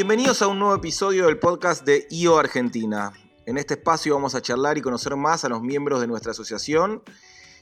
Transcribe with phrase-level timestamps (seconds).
[0.00, 3.12] Bienvenidos a un nuevo episodio del podcast de IO Argentina.
[3.46, 7.02] En este espacio vamos a charlar y conocer más a los miembros de nuestra asociación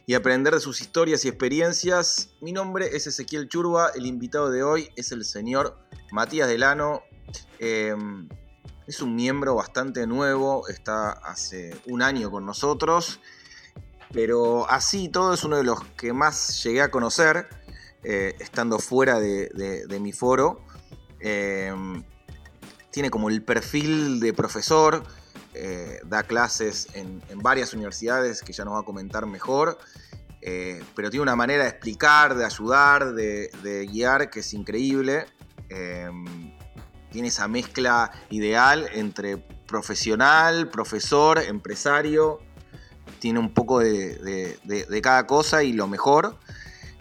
[0.05, 2.35] y aprender de sus historias y experiencias.
[2.43, 5.79] Mi nombre es Ezequiel Churba, el invitado de hoy es el señor
[6.13, 7.05] Matías Delano.
[7.59, 8.29] Em,
[8.87, 13.19] es un miembro bastante nuevo, está hace un año con nosotros,
[14.13, 17.49] pero así todo es uno de los que más llegué a conocer,
[18.05, 20.61] eh, estando fuera de, mi foro.
[21.19, 22.05] Em,
[22.97, 25.03] tiene como el perfil de profesor,
[25.53, 29.77] eh, da clases en, varias universidades que ya nos va a comentar mejor,
[30.41, 35.27] eh, pero tiene una manera de explicar, de ayudar, de, guiar que es increíble.
[35.69, 36.57] Em,
[37.11, 42.39] tiene esa mezcla ideal entre profesional, profesor, empresario,
[43.19, 44.59] tiene un poco de,
[45.03, 46.39] cada cosa y lo mejor.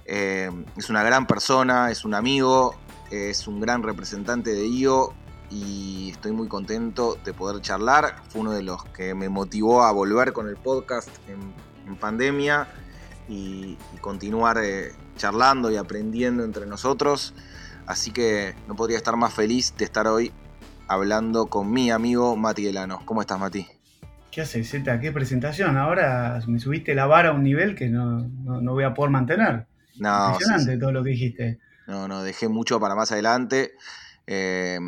[0.04, 2.76] Eh, es una gran persona, es un amigo,
[3.12, 5.16] es un gran representante de IO
[5.50, 8.16] y estoy muy contento de poder charlar.
[8.30, 12.68] Fue uno de los que me motivó a volver con el podcast en, pandemia
[13.30, 17.34] y, continuar eh, charlando y aprendiendo entre nosotros.
[17.86, 20.32] Así que no podría estar más feliz de estar hoy
[20.88, 23.02] hablando con mi amigo Mati Delano.
[23.06, 23.68] ¿Cómo estás, Mati?
[24.32, 25.00] ¿Qué haces, Zeta?
[25.00, 25.78] ¿Qué presentación?
[25.78, 29.68] Ahora me subiste la vara a un nivel que no, voy a poder mantener.
[29.98, 31.60] No, Impresionante todo lo que dijiste.
[31.88, 33.74] No, no, dejé mucho para más adelante.
[34.28, 34.80] Eh,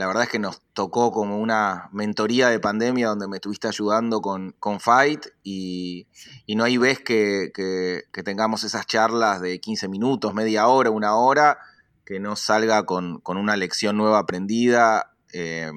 [0.00, 4.22] la verdad es que nos tocó como una mentoría de pandemia donde me estuviste ayudando
[4.22, 6.06] con, con Fight y,
[6.56, 11.58] no hay vez que, que, tengamos esas charlas de 15 minutos, media hora, una hora
[12.06, 15.12] que no salga con, una lección nueva aprendida.
[15.34, 15.70] Eh,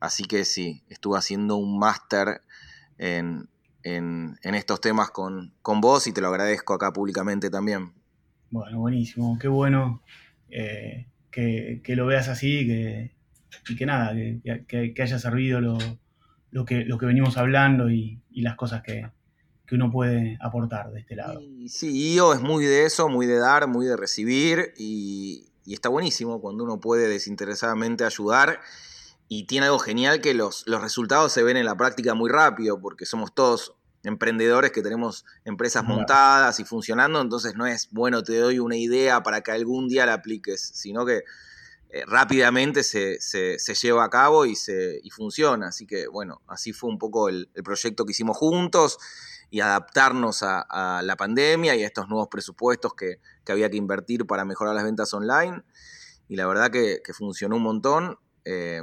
[0.00, 2.42] así que sí, estuve haciendo un máster
[2.98, 3.48] en,
[4.42, 7.92] estos temas con, vos y te lo agradezco acá públicamente también.
[8.50, 10.02] Bueno, buenísimo, qué bueno
[10.50, 13.17] eh, que, lo veas así que,
[13.68, 14.14] y que nada,
[14.66, 19.04] que, haya servido lo, que, lo que venimos hablando y las cosas que,
[19.68, 21.40] que uno puede aportar de este lado.
[21.68, 26.40] sí, IO es muy de eso, muy de dar, muy de recibir y, está buenísimo
[26.40, 28.58] cuando uno puede desinteresadamente ayudar
[29.28, 32.80] y tiene algo genial que los, los resultados se ven en la práctica muy rápido
[32.80, 38.38] porque somos todos emprendedores que tenemos empresas montadas y funcionando, entonces no es, bueno, te
[38.38, 41.24] doy una idea para que algún día la apliques, sino que
[41.90, 43.18] eh, rápidamente se,
[43.80, 45.68] lleva a cabo y, se, y funciona.
[45.68, 48.98] Así que bueno, así fue un poco el, el proyecto que hicimos juntos
[49.50, 53.18] y adaptarnos a, la pandemia y a estos nuevos presupuestos que,
[53.50, 55.62] había que invertir para mejorar las ventas online.
[56.28, 58.80] Y la verdad que, funcionó un montón eh,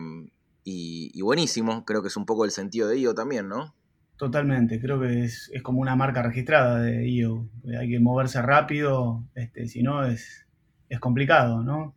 [0.64, 1.86] y, buenísimo.
[1.86, 3.76] Creo que es un poco el sentido de IO también, ¿no?
[4.18, 7.48] Totalmente, creo que es, como una marca registrada de IO.
[7.80, 10.48] Hay que moverse rápido, este, si no es,
[10.90, 11.96] es complicado, ¿no?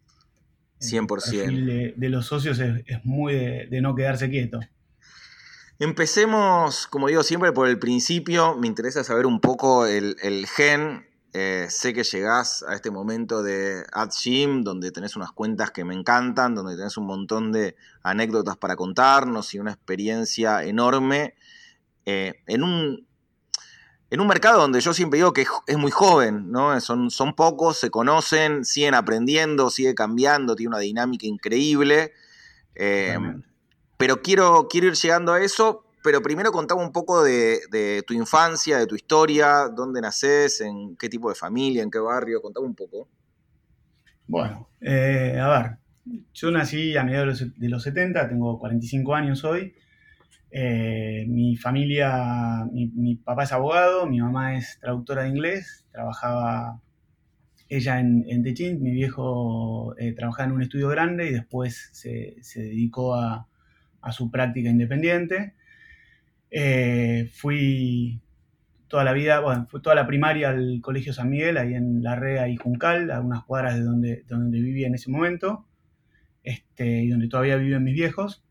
[0.81, 1.43] 100%.
[1.43, 4.61] El de, los socios es, muy de no quedarse quieto.
[5.81, 8.57] Empecemos, como digo siempre, por el principio.
[8.57, 11.07] Me interesa saber un poco el, gen.
[11.35, 15.95] Eh, sé que llegás a este momento de AdGym, donde tenés unas cuentas que me
[15.95, 21.35] encantan, donde tenés un montón de anécdotas para contarnos y una experiencia enorme
[22.07, 23.07] eh, en, un,
[24.11, 26.81] en un mercado donde yo siempre digo que es, muy joven, ¿no?
[26.81, 32.13] Son, son pocos, se conocen, siguen aprendiendo, sigue cambiando, tiene una dinámica increíble.
[32.75, 33.19] Eh,
[33.99, 38.79] pero quiero, quiero ir llegando a eso, pero primero contame un poco de, tu infancia,
[38.79, 42.75] de tu historia, dónde naces, en qué tipo de familia, en qué barrio, contame un
[42.75, 43.09] poco.
[44.27, 45.79] Bueno, eh, a ver,
[46.33, 49.75] yo nací a mediados de los 70, tengo 45 años hoy.
[50.51, 56.81] Eh, mi familia, mi, papá es abogado, mi mamá es traductora de inglés, trabajaba
[57.69, 62.41] ella en, en Techín, mi viejo eh, trabajaba en un estudio grande y después se
[62.55, 63.47] dedicó a,
[64.01, 65.55] a su práctica independiente.
[66.51, 68.21] Eh, fui
[68.89, 72.17] toda la vida, bueno, fui toda la primaria al Colegio San Miguel, ahí en La
[72.17, 75.67] Rea y Juncal, a unas cuadras de donde, donde vivía en ese momento,
[76.43, 78.43] este, y donde todavía viven mis viejos.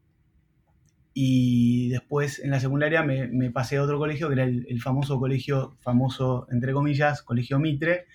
[1.19, 5.75] Y después en la secundaria me, pasé a otro colegio, que era el, famoso colegio,
[5.81, 8.06] famoso entre comillas, Colegio Mitre,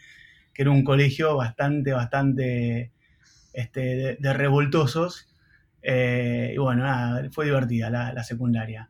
[0.55, 2.93] que era un colegio bastante, bastante
[3.53, 5.29] este, de revoltosos,
[5.83, 8.89] eh, y bueno, nada, fue divertida la, secundaria.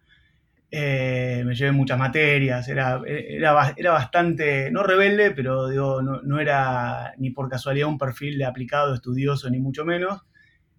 [0.71, 7.15] Eh, me llevé muchas materias, era, era, era, bastante, no rebelde, pero digo, no, era
[7.17, 10.21] ni por casualidad un perfil de aplicado, estudioso, ni mucho menos.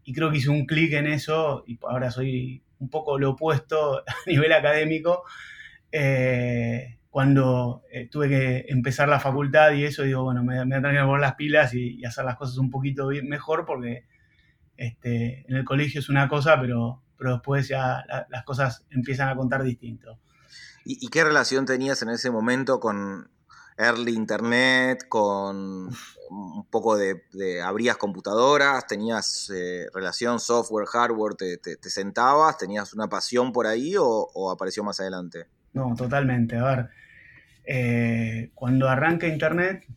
[0.03, 4.00] Y creo que hice un clic en eso y ahora soy un poco lo opuesto
[4.07, 5.24] a nivel académico.
[5.91, 10.81] Eh, cuando tuve que empezar la facultad y eso, digo, bueno, me, me voy a
[10.81, 14.06] tener que poner las pilas y, y, hacer las cosas un poquito mejor porque
[14.77, 19.36] Este, en el colegio es una cosa, pero, pero después ya las cosas empiezan a
[19.36, 20.19] contar distinto.
[20.86, 23.29] ¿Y, qué relación tenías en ese momento con
[23.77, 25.89] early internet, con
[26.29, 27.21] un poco de,
[27.63, 34.51] abrías computadoras, tenías eh, relación software, hardware, te, sentabas, tenías una pasión por ahí o,
[34.51, 35.45] apareció más adelante?
[35.73, 36.57] No, totalmente.
[36.57, 36.89] A ver,
[37.65, 39.87] eh, cuando arranca internet,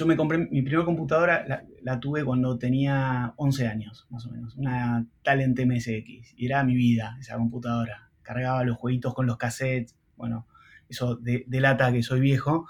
[0.00, 4.56] yo me compré mi primera computadora, la, tuve cuando tenía 11 años, más o menos,
[4.56, 8.10] una Talent MSX, y era mi vida esa computadora.
[8.22, 10.46] Cargaba los jueguitos con los cassettes, bueno,
[10.90, 12.68] eso delata que soy viejo.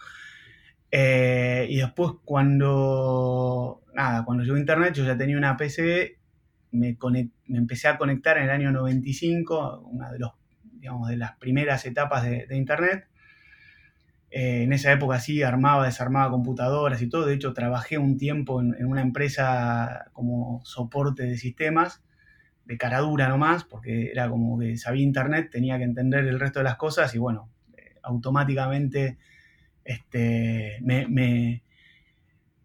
[0.92, 6.18] Eh, y después cuando, nada, cuando llegó internet, yo ya tenía una PC,
[6.72, 6.96] me,
[7.48, 10.32] empecé a conectar en el año 95, una de, los,
[10.62, 13.10] digamos, de las primeras etapas de internet.
[14.30, 17.26] Eh, en esa época sí armaba, desarmaba computadoras y todo.
[17.26, 22.02] De hecho, trabajé un tiempo en, una empresa como soporte de sistemas,
[22.64, 26.60] de cara dura nomás, porque era como que sabía internet, tenía que entender el resto
[26.60, 27.50] de las cosas y bueno,
[28.02, 29.18] automáticamente
[29.84, 31.62] este, me,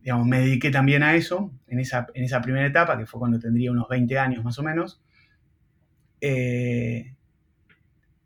[0.01, 3.39] digamos, me dediqué también a eso en esa, en esa primera etapa, que fue cuando
[3.39, 5.01] tendría unos 20 años más o menos.
[6.21, 7.15] Eh,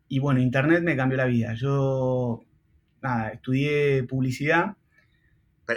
[0.07, 1.53] y bueno, Internet me cambió la vida.
[1.53, 2.43] Yo
[3.31, 4.75] estudié publicidad.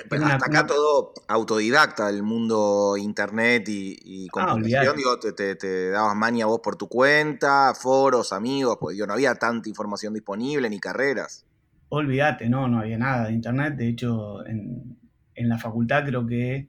[0.08, 6.16] Pero, hasta acá todo autodidacta del mundo internet y, y ah, computación, digo, te, dabas
[6.16, 11.44] mania vos por tu cuenta, foros, amigos, pues no había tanta información disponible ni carreras.
[11.90, 14.96] Olvídate, no, no había nada de internet, de hecho en,
[15.34, 16.68] la facultad creo que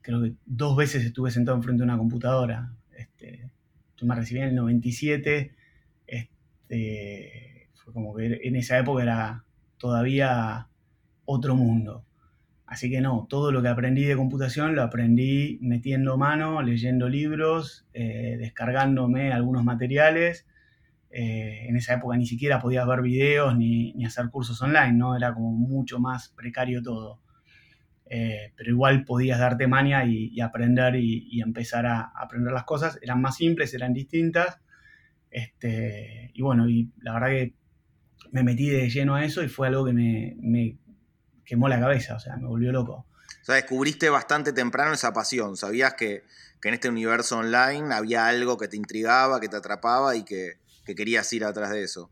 [0.00, 2.72] creo que dos veces estuve sentado enfrente de una computadora.
[2.96, 3.48] Este,
[3.96, 5.54] yo me recibí en el 97,
[6.06, 9.44] este, fue como que en esa época era
[9.78, 10.66] todavía
[11.26, 12.04] otro mundo.
[12.70, 17.84] Así que no, todo lo que aprendí de computación lo aprendí metiendo mano, leyendo libros,
[17.92, 20.46] eh, descargándome algunos materiales.
[21.10, 25.16] Eh, en esa época ni siquiera podías ver videos ni, hacer cursos online, ¿no?
[25.16, 27.20] Era como mucho más precario todo.
[28.06, 33.00] Eh, pero igual podías darte mania y, aprender y, empezar a, aprender las cosas.
[33.02, 34.60] Eran más simples, eran distintas.
[35.28, 37.54] Este, y bueno, y la verdad que
[38.32, 40.76] me metí de lleno a eso y fue algo que me,
[41.50, 43.06] quemó la cabeza, o sea, me volvió loco.
[43.42, 46.22] O sea, descubriste bastante temprano esa pasión, sabías que,
[46.62, 51.32] en este universo online había algo que te intrigaba, que te atrapaba y que, querías
[51.32, 52.10] ir atrás de eso.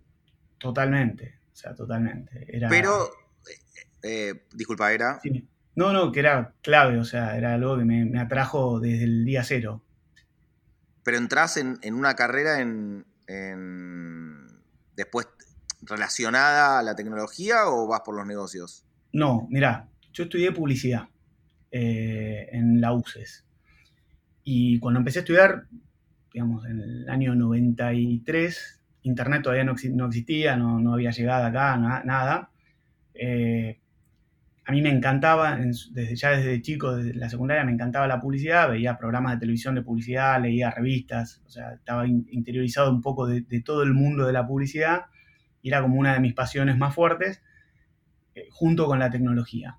[0.59, 2.47] Totalmente, o sea, totalmente.
[2.69, 3.11] Pero,
[3.49, 3.59] eh,
[4.03, 5.21] eh, disculpa, ¿era?
[5.75, 9.45] No, no, que era clave, o sea, era algo que me, atrajo desde el día
[9.45, 9.83] cero.
[11.05, 13.05] Pero entras en, una carrera en,
[14.97, 15.29] después
[15.83, 18.85] relacionada a la tecnología o vas por los negocios?
[19.13, 21.09] No, mira, yo estudié publicidad
[21.71, 23.45] eh, en la UCES.
[24.45, 25.65] Y cuando empecé a estudiar,
[26.33, 32.51] digamos, en el año 93, Internet todavía no, existía, no, había llegado acá, nada.
[33.15, 33.79] Eh,
[34.65, 38.69] a mí me encantaba, desde ya desde chico, desde la secundaria, me encantaba la publicidad,
[38.69, 43.63] veía programas de televisión de publicidad, leía revistas, o sea, estaba interiorizado un poco de
[43.63, 45.07] todo el mundo de la publicidad
[45.63, 47.43] y era como una de mis pasiones más fuertes,
[48.51, 49.79] junto con la tecnología.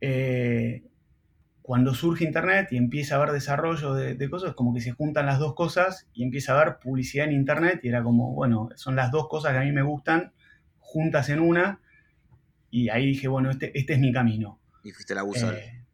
[0.00, 0.82] Eh,
[1.62, 5.38] cuando surge Internet y empieza a haber desarrollo de, cosas, como que se juntan las
[5.38, 9.10] dos cosas y empieza a haber publicidad en Internet y era como, bueno, son las
[9.10, 10.32] dos cosas que a mí me gustan
[10.78, 11.80] juntas en una
[12.70, 14.58] y ahí dije, bueno, este, este es mi camino.
[14.82, 15.52] Y fuiste la usa.
[15.54, 15.84] Eh,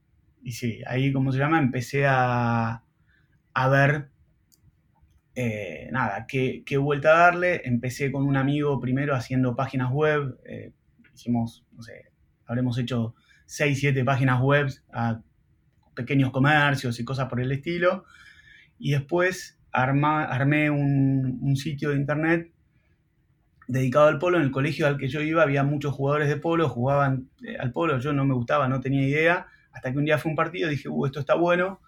[0.42, 2.82] y sí, ahí, como se llama, empecé a,
[3.52, 4.11] a ver
[5.38, 7.61] eh, nada, ¿qué, vuelta a darle?
[7.66, 10.72] Empecé con un amigo primero haciendo páginas web, eh,
[11.16, 12.12] hicimos, no sé,
[12.46, 13.14] habremos hecho
[13.46, 15.20] 6, 7 páginas web a
[15.94, 18.04] pequeños comercios y cosas por el estilo,
[18.78, 22.52] y después armé un, sitio de internet
[23.66, 24.37] dedicado al polo.
[24.37, 27.73] En el colegio al que yo iba había muchos jugadores de polo, jugaban eh, al
[27.73, 30.68] polo, yo no me gustaba, no tenía idea, hasta que un día fue un partido,
[30.68, 31.80] dije, uh, esto está bueno,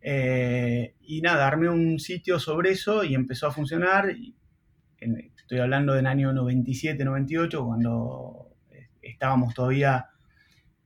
[0.00, 4.14] eh, y nada, armé un sitio sobre eso y empezó a funcionar.
[4.98, 8.47] estoy hablando del año 97, 98, cuando
[9.10, 10.06] estábamos todavía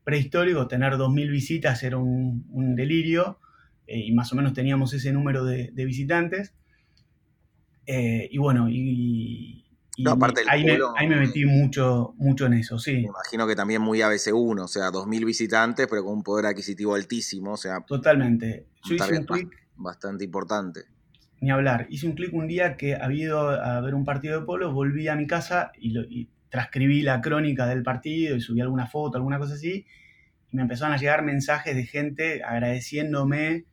[0.05, 3.39] prehistóricos, tener 2.000 visitas era un, delirio
[3.87, 6.55] eh, y más o menos teníamos ese número de, visitantes.
[7.87, 9.63] y bueno, y,
[10.49, 10.65] ahí,
[11.09, 12.95] me, metí mucho, mucho en eso, sí.
[12.95, 16.95] Me imagino que también muy ABC1, o sea, 2.000 visitantes, pero con un poder adquisitivo
[16.95, 17.81] altísimo, o sea...
[17.81, 18.67] Totalmente.
[18.85, 19.49] Yo hice un clic...
[19.77, 20.85] Bastante importante.
[21.41, 21.87] Ni hablar.
[21.91, 25.09] Hice un clic un día que había ido a ver un partido de polo, volví
[25.09, 29.55] a mi casa y, transcribí la crónica del partido y subí alguna foto, alguna cosa
[29.55, 29.87] así,
[30.51, 33.65] y me empezaron a llegar mensajes de gente agradeciéndome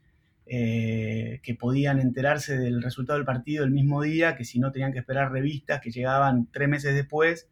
[0.45, 4.93] eh, que podían enterarse del resultado del partido el mismo día, que si no tenían
[4.93, 7.49] que esperar revistas que llegaban tres meses después,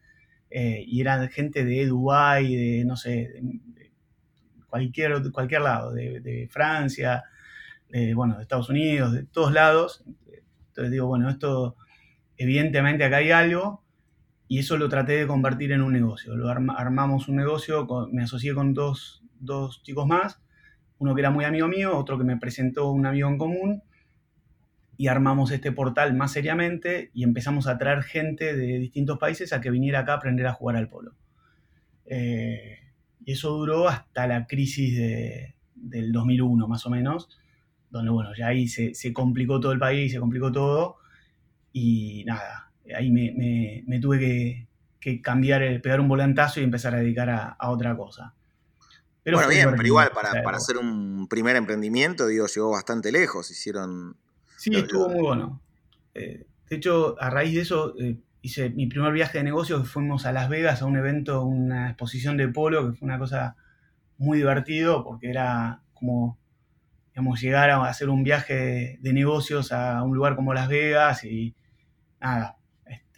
[0.50, 3.92] eh, y eran gente de Dubái, de no sé, de
[4.70, 7.26] cualquier, cualquier lado, de, Francia,
[7.90, 10.06] de, bueno, de Estados Unidos, de todos lados.
[10.70, 11.76] Entonces digo, bueno, esto
[12.38, 13.84] evidentemente acá hay algo,
[14.48, 16.36] y eso lo traté de convertir en un negocio.
[16.36, 20.42] Lo armamos un negocio, me asocié con dos, dos chicos más,
[21.00, 23.84] uno que era muy amigo mío, otro que me presentó un amigo en común,
[24.98, 29.62] y armamos este portal más seriamente y empezamos a traer gente de distintos países a
[29.62, 31.14] que viniera acá a aprender a jugar al polo.
[32.06, 32.80] Eh,
[33.24, 34.98] y eso duró hasta la crisis
[35.76, 37.30] del 2001, más o menos,
[37.92, 40.98] donde, bueno, ya ahí se, complicó todo el país, se complicó todo,
[41.72, 44.68] y nada, ahí me, tuve
[45.00, 48.34] que, cambiar, pegar un volantazo y empezar a dedicar a otra cosa
[49.36, 54.16] bueno, bien, pero igual para, para, hacer un primer emprendimiento, digo, llegó bastante lejos, hicieron...
[54.58, 55.62] Sí, estuvo muy bueno.
[56.14, 59.88] Eh, de hecho, a raíz de eso, eh, hice mi primer viaje de negocios, que
[59.88, 63.56] fuimos a Las Vegas a un evento, una exposición de polo, que fue una cosa
[64.18, 66.38] muy divertido, porque era como,
[67.12, 71.54] digamos, llegar a hacer un viaje de negocios a un lugar como Las Vegas y
[72.20, 72.57] nada,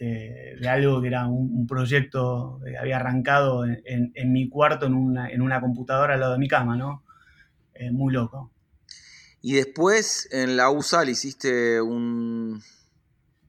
[0.00, 5.60] este, de algo que era un, proyecto que había arrancado en, mi cuarto en una,
[5.60, 7.04] computadora al lado de mi cama, ¿no?
[7.74, 8.50] Eh, muy loco.
[9.42, 12.62] Y después en la USAL hiciste un...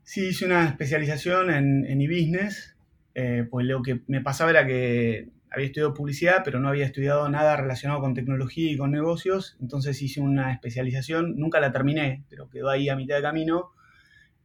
[0.03, 2.75] Sí, hice una especialización en, en e-business,
[3.15, 7.29] eh, pues lo que me pasaba era que había estudiado publicidad, pero no había estudiado
[7.29, 12.49] nada relacionado con tecnología y con negocios, entonces hice una especialización, nunca la terminé, pero
[12.49, 13.71] quedó ahí a mitad de camino,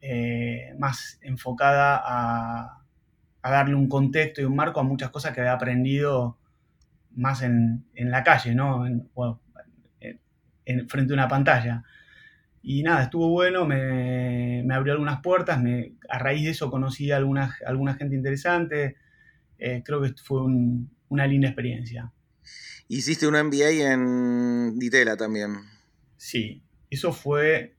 [0.09, 2.83] eh, más enfocada a,
[3.43, 6.39] darle un contexto y un marco a muchas cosas que había aprendido
[7.15, 8.85] más en, la calle, ¿no?
[10.89, 11.83] frente a una pantalla.
[12.63, 17.17] Y nada, estuvo bueno, me, abrió algunas puertas, me, a raíz de eso conocí a
[17.17, 18.97] alguna, alguna gente interesante,
[19.59, 20.43] eh, creo que fue
[21.09, 22.13] una linda experiencia.
[22.89, 25.57] Hiciste un MBA en Ditela también.
[26.17, 27.76] Sí, eso fue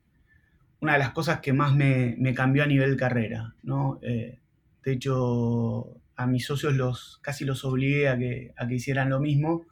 [0.79, 3.99] una de las cosas que más me, cambió a nivel carrera, ¿no?
[4.01, 4.39] Eh,
[4.83, 9.19] de hecho, a mis socios los, casi los obligué a que, a que hicieran lo
[9.19, 9.65] mismo,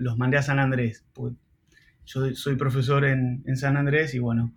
[0.00, 1.04] los mandé a San Andrés,
[2.08, 4.54] yo soy profesor en, San Andrés y bueno,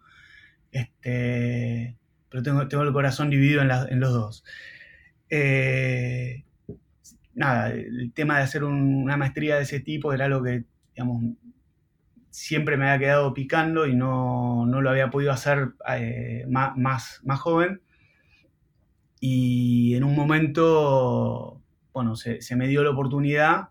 [0.71, 1.97] este,
[2.29, 4.45] pero tengo, tengo el corazón dividido en, los dos.
[5.29, 6.45] Eh,
[7.33, 10.63] nada, el tema de hacer una maestría de ese tipo era algo que,
[10.95, 11.35] digamos,
[12.31, 17.81] siempre me había quedado picando y no, lo había podido hacer eh, más, más, joven.
[19.19, 21.61] Y en un momento,
[21.93, 23.69] bueno, se, me dio la oportunidad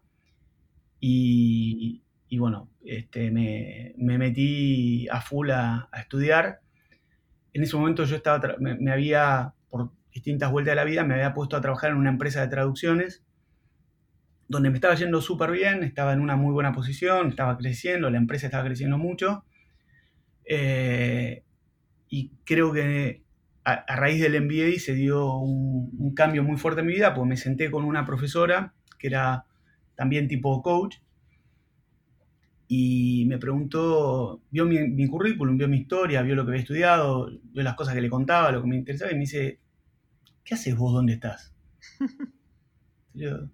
[1.00, 2.02] y,
[2.38, 6.60] bueno, este, me, metí a full a, estudiar.
[7.52, 11.34] En ese momento yo estaba, me había, por distintas vueltas de la vida, me había
[11.34, 13.24] puesto a trabajar en una empresa de traducciones
[14.50, 18.18] donde me estaba yendo súper bien, estaba en una muy buena posición, estaba creciendo, la
[18.18, 19.44] empresa estaba creciendo mucho.
[20.44, 21.44] Eh,
[22.08, 23.22] y creo que
[23.62, 27.36] a, raíz del MBA se dio un, cambio muy fuerte en mi vida, porque me
[27.36, 29.44] senté con una profesora que era
[29.94, 30.96] también tipo coach,
[32.66, 37.62] y me preguntó, vio mi, currículum, vio mi historia, vio lo que había estudiado, vio
[37.62, 39.60] las cosas que le contaba, lo que me interesaba, y me dice,
[40.42, 40.92] ¿qué haces vos?
[40.92, 41.54] ¿Dónde estás?
[43.14, 43.48] Yo,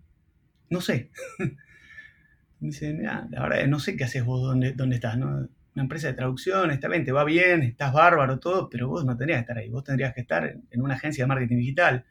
[0.71, 1.11] no sé.
[2.61, 5.27] Me dice, la verdad no sé qué haces vos, dónde, dónde estás, ¿no?
[5.29, 9.15] Una empresa de traducción, está bien, te va bien, estás bárbaro, todo, pero vos no
[9.17, 12.07] tendrías que estar ahí, vos tendrías que estar en una agencia de marketing digital.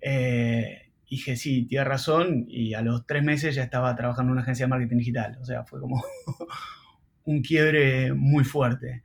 [0.00, 4.42] Eh, dije, sí, tienes razón, y a los tres meses ya estaba trabajando en una
[4.42, 5.38] agencia de marketing digital.
[5.40, 6.04] O sea, fue como
[7.24, 9.04] un quiebre muy fuerte.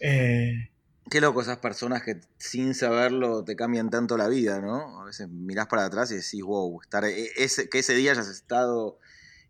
[0.00, 0.70] Eh,
[1.10, 5.02] Qué loco esas personas que sin saberlo te cambian tanto la vida, ¿no?
[5.02, 8.28] A veces mirás para atrás y decís, wow, estar e, ese, que ese día hayas
[8.28, 8.98] estado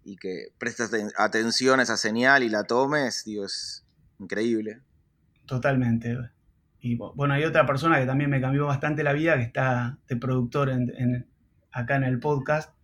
[0.05, 3.87] y que prestas atención a esa señal y la tomes, digo, es
[4.19, 4.81] increíble.
[5.47, 6.19] Totalmente.
[6.81, 10.17] Y bueno, hay otra persona que también me cambió bastante la vida, que está de
[10.17, 10.71] productor
[11.71, 12.75] acá en el podcast.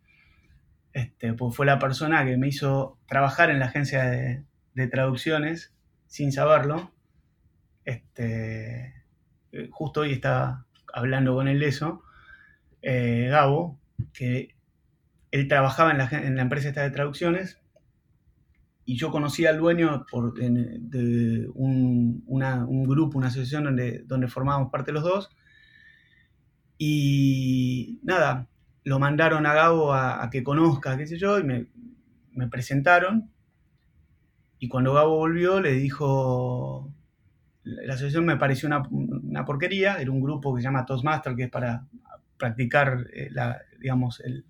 [0.93, 5.73] Este, pues fue la persona que me hizo trabajar en la agencia de traducciones
[6.07, 6.93] sin saberlo
[7.90, 8.94] este,
[9.70, 12.02] justo hoy estaba hablando con él eso,
[12.82, 13.78] eh, Gabo,
[14.12, 14.54] que
[15.30, 17.59] él trabajaba en la, empresa esta de traducciones
[18.85, 22.25] y yo conocí al dueño por, de un,
[22.88, 25.30] grupo, una asociación donde, donde formábamos parte los dos.
[26.76, 28.49] Y nada,
[28.85, 33.30] lo mandaron a Gabo a, que conozca, qué sé yo, y me presentaron.
[34.59, 36.92] y cuando Gabo volvió le dijo,
[37.71, 41.50] la asociación me pareció una, porquería, era un grupo que se llama Toastmaster, que es
[41.50, 41.87] para
[42.37, 44.45] practicar, eh, la, digamos, el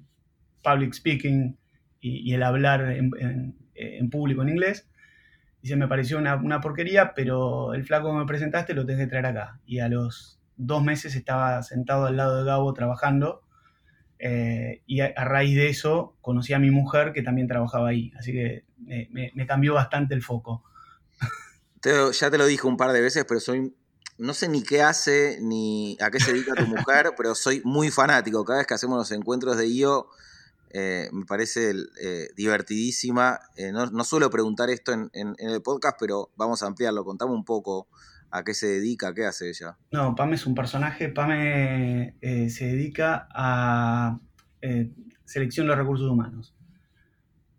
[0.62, 1.56] public speaking
[2.00, 4.88] y, el hablar en, público en inglés.
[5.62, 9.26] Dice, me pareció una, porquería, pero el flaco que me presentaste lo tenés que traer
[9.26, 9.60] acá.
[9.66, 13.42] Y a los dos meses estaba sentado al lado de Gabo trabajando.
[14.18, 18.12] Eh, y a, raíz de eso conocí a mi mujer que también trabajaba ahí.
[18.18, 20.64] Así que me cambió bastante el foco
[21.82, 23.74] ya te lo dije un par de veces, pero soy.
[24.18, 27.90] No sé ni qué hace ni a qué se dedica tu mujer, pero soy muy
[27.90, 28.44] fanático.
[28.44, 30.08] Cada vez que hacemos los encuentros de IO,
[30.72, 31.72] eh, me parece
[32.02, 33.40] eh, divertidísima.
[33.56, 37.04] Eh, no, suelo preguntar esto en, el podcast, pero vamos a ampliarlo.
[37.04, 37.88] Contame un poco
[38.30, 39.78] a qué se dedica, qué hace ella.
[39.90, 41.08] No, Pame es un personaje.
[41.08, 44.18] Pame se dedica a
[45.24, 46.54] selección de recursos humanos.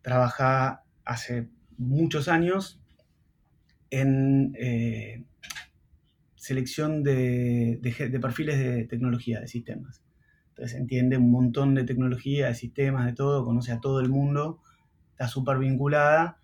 [0.02, 2.81] Trabaja hace muchos años
[3.92, 5.24] en eh,
[6.36, 7.80] selección de,
[8.20, 10.02] perfiles de tecnología, de sistemas.
[10.50, 14.60] Entonces entiende un montón de tecnología, de sistemas, de todo, conoce a todo el mundo,
[15.12, 16.40] está súper vinculada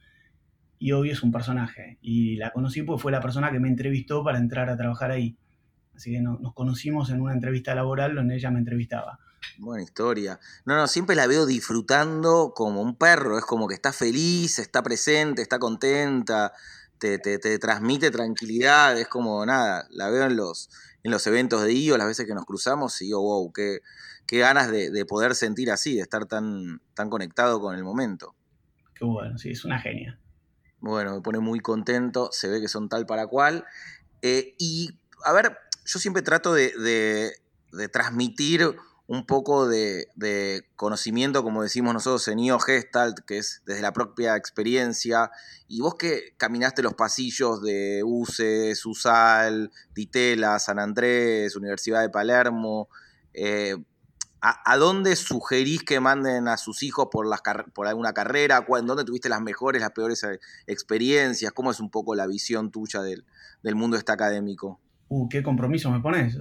[0.77, 1.97] y obvio es un personaje.
[2.01, 5.37] Y la conocí porque fue la persona que me entrevistó para entrar a trabajar ahí.
[5.95, 9.19] Así que nos conocimos en una entrevista laboral donde ella me entrevistaba.
[9.57, 10.39] Buena historia.
[10.65, 14.83] No, no, siempre la veo disfrutando como un perro, es como que está feliz, está
[14.83, 16.53] presente, está contenta,
[16.99, 20.69] te, te, transmite tranquilidad, es como nada, la veo en los,
[21.03, 23.79] en los eventos de IO, las veces que nos cruzamos, y digo, wow, qué,
[24.25, 28.35] qué ganas de, poder sentir así, de estar tan, tan conectado con el momento.
[28.93, 30.19] Qué bueno, sí, es una genia.
[30.79, 33.65] Bueno, me pone muy contento, se ve que son tal para cual.
[34.21, 37.31] Eh, y, a ver, yo siempre trato de, de,
[37.71, 38.75] de transmitir
[39.07, 44.35] un poco de, conocimiento, como decimos nosotros en IO Gestalt, que es desde la propia
[44.35, 45.31] experiencia,
[45.67, 52.89] y vos que caminaste los pasillos de UCE, SUSAL, Ditela, San Andrés, Universidad de Palermo,
[53.33, 53.77] eh,
[54.41, 57.27] ¿a, dónde sugerís que manden a sus hijos por,
[57.87, 58.65] alguna carrera?
[58.77, 61.53] ¿En dónde tuviste las mejores, las peores eh, experiencias?
[61.53, 63.25] ¿Cómo es un poco la visión tuya del,
[63.63, 64.81] del mundo este académico?
[65.07, 66.37] Uh, qué compromiso me pones.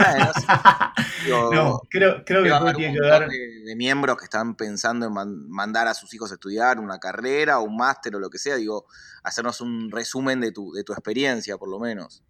[0.00, 0.32] Bueno,
[1.52, 3.28] no, creo, creo que tiene que ver.
[3.28, 5.12] De, miembros que están pensando en
[5.48, 8.56] mandar a sus hijos a estudiar una carrera o un máster o lo que sea,
[8.56, 8.86] digo,
[9.22, 12.22] hacernos un resumen de tu, de tu experiencia, por lo menos.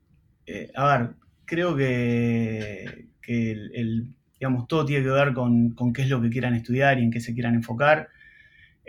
[0.46, 1.10] Eh, a ver,
[1.44, 6.54] creo que, el, digamos, todo tiene que ver con, con, qué es lo que quieran
[6.54, 8.08] estudiar y en qué se quieran enfocar.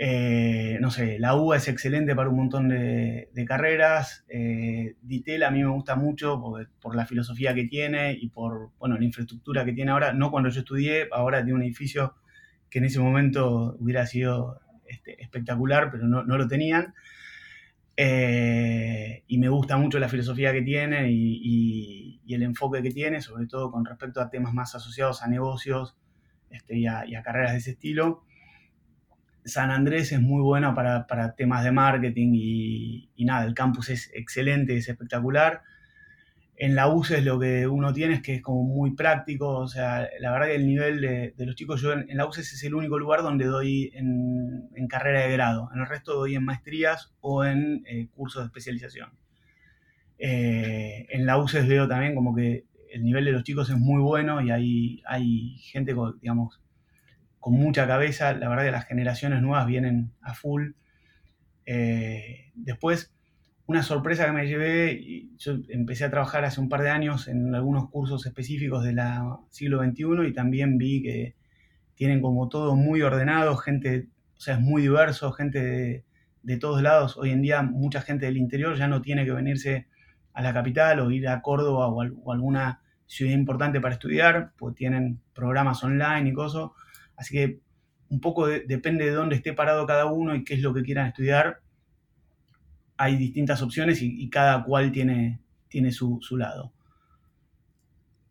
[0.04, 4.26] Eh, no sé, la UBA es excelente para un montón de, carreras.
[4.30, 6.42] Eh, Ditel a mí me gusta mucho
[6.82, 10.12] por, la filosofía que tiene y por bueno, la infraestructura que tiene ahora.
[10.12, 12.16] No cuando yo estudié, ahora tiene un edificio
[12.68, 16.96] que en ese momento hubiera sido este, espectacular, pero no, lo tenían.
[17.96, 23.46] Eh, y me gusta mucho la filosofía que tiene y, el enfoque que tiene, sobre
[23.46, 25.96] todo con respecto a temas más asociados a negocios
[26.50, 28.24] este, y a carreras de ese estilo.
[29.46, 34.78] San Andrés es muy bueno para, temas de marketing y, nada, el campus es excelente,
[34.78, 35.62] es espectacular.
[36.56, 39.68] En la UCE es lo que uno tiene es que es como muy práctico, o
[39.68, 42.76] sea, la verdad que el nivel de, los chicos, yo en, la UCE es el
[42.76, 47.46] único lugar donde doy en, carrera de grado, en el resto doy en maestrías o
[47.46, 49.10] en eh, cursos de especialización.
[50.20, 54.02] Eh, en la UCE veo también como que el nivel de los chicos es muy
[54.02, 56.62] bueno y hay, hay gente, digamos,
[57.42, 58.34] con mucha cabeza.
[58.34, 60.72] La verdad que las generaciones nuevas vienen a full.
[61.66, 63.14] Eh, después,
[63.66, 67.54] una sorpresa que me llevé, yo empecé a trabajar hace un par de años en
[67.54, 69.00] algunos cursos específicos del
[69.50, 71.36] siglo XXI y también vi que
[71.96, 76.04] tienen como todo muy ordenado, gente, o sea, es muy diverso, gente
[76.44, 77.18] de, todos lados.
[77.18, 79.88] Hoy en día mucha gente del interior ya no tiene que venirse
[80.34, 84.76] a la capital o ir a Córdoba o, o alguna ciudad importante para estudiar, pues
[84.76, 86.70] tienen programas online y cosas
[87.22, 87.60] Así que
[88.10, 91.08] un poco depende de dónde esté parado cada uno y qué es lo que quieran
[91.08, 91.62] estudiar.
[92.98, 96.74] Hay distintas opciones y, cada cual tiene, tiene su, lado.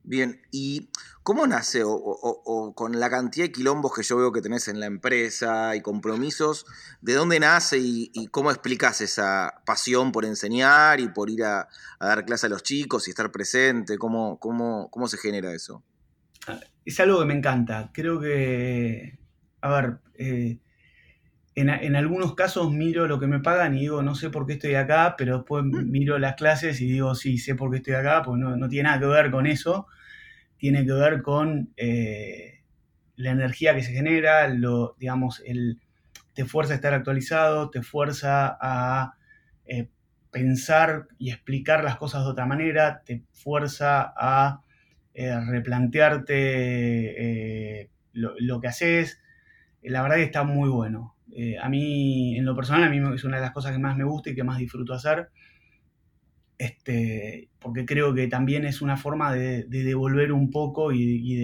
[0.02, 0.90] Bien, ¿y
[1.22, 4.86] cómo nace o, con la cantidad de quilombos que yo veo que tenés en la
[4.86, 6.66] empresa y compromisos,
[7.00, 11.68] de dónde nace y, cómo explicas esa pasión por enseñar y por ir a,
[12.00, 13.98] dar clase a los chicos y estar presente?
[13.98, 15.84] ¿Cómo, cómo, cómo se genera eso?
[16.90, 17.90] Es algo que me encanta.
[17.92, 19.18] Creo que,
[19.60, 20.58] a ver, eh,
[21.54, 24.74] en, algunos casos miro lo que me pagan y digo, no sé por qué estoy
[24.74, 25.90] acá, pero después mm.
[25.90, 29.00] miro las clases y digo, sí, sé por qué estoy acá, pues no, tiene nada
[29.00, 29.86] que ver con eso,
[30.56, 32.62] tiene que ver con eh,
[33.16, 35.80] la energía que se genera, lo, digamos, el,
[36.34, 39.14] te fuerza a estar actualizado, te fuerza a
[39.66, 39.88] eh,
[40.30, 44.62] pensar y explicar las cosas de otra manera, te fuerza a
[45.14, 49.20] eh, replantearte lo, que haces.
[49.82, 51.16] La verdad está muy bueno.
[51.62, 54.04] a mí, en lo personal, a mí es una de las cosas que más me
[54.04, 55.30] gusta y que más disfruto hacer.
[56.60, 61.34] Este, porque creo que también es una forma de, devolver un poco y,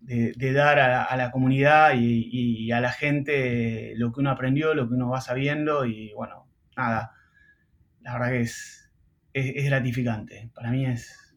[0.00, 4.94] de, dar a, la comunidad y, a la gente lo que uno aprendió, lo que
[4.94, 7.10] uno va sabiendo y bueno, nada,
[8.02, 8.88] la verdad que es,
[9.32, 10.48] es, gratificante.
[10.54, 11.27] Para mí es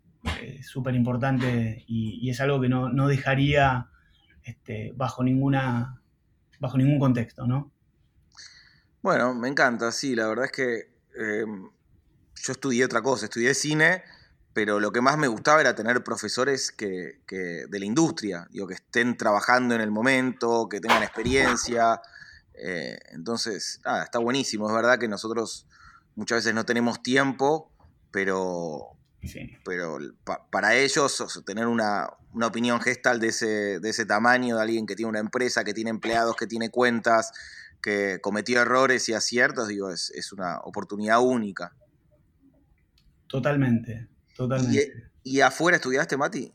[0.63, 3.89] súper importante y, es algo que no, no dejaría
[4.43, 6.01] este, bajo, ninguna,
[6.60, 7.71] bajo ningún contexto, ¿no?
[9.01, 10.73] Bueno, me encanta, sí, la verdad es que
[11.19, 11.45] eh,
[12.36, 14.03] yo estudié otra cosa, estudié cine
[14.53, 18.73] pero lo que más me gustaba era tener profesores que, de la industria, digo, que
[18.73, 22.01] estén trabajando en el momento, que tengan experiencia.
[22.53, 24.67] Eh, entonces, está buenísimo.
[24.67, 25.67] Es verdad que nosotros
[26.15, 27.71] muchas veces no tenemos tiempo,
[28.12, 28.97] pero,
[29.63, 29.99] pero
[30.49, 32.07] para ellos tener una,
[32.41, 35.89] opinión gestal de ese, de ese tamaño, de alguien que tiene una empresa, que tiene
[35.89, 37.31] empleados, que tiene cuentas,
[37.81, 41.73] que cometió errores y aciertos, digo, es, es una oportunidad única.
[43.27, 44.07] Totalmente,
[45.23, 46.51] ¿Y, afuera estudiaste, Mati?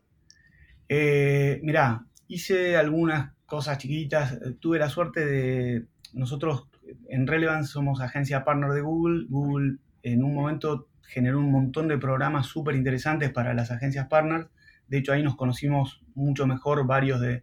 [0.89, 4.39] Eh, mirá, hice algunas cosas chiquitas.
[4.61, 5.87] Tuve la suerte de.
[6.13, 6.69] Nosotros
[7.09, 9.27] en Relevance somos agencia partner de Google.
[9.29, 14.49] Google en un momento generó un montón de programas súper interesantes para las agencias partners.
[14.89, 17.43] De hecho, ahí nos conocimos mucho mejor varios de,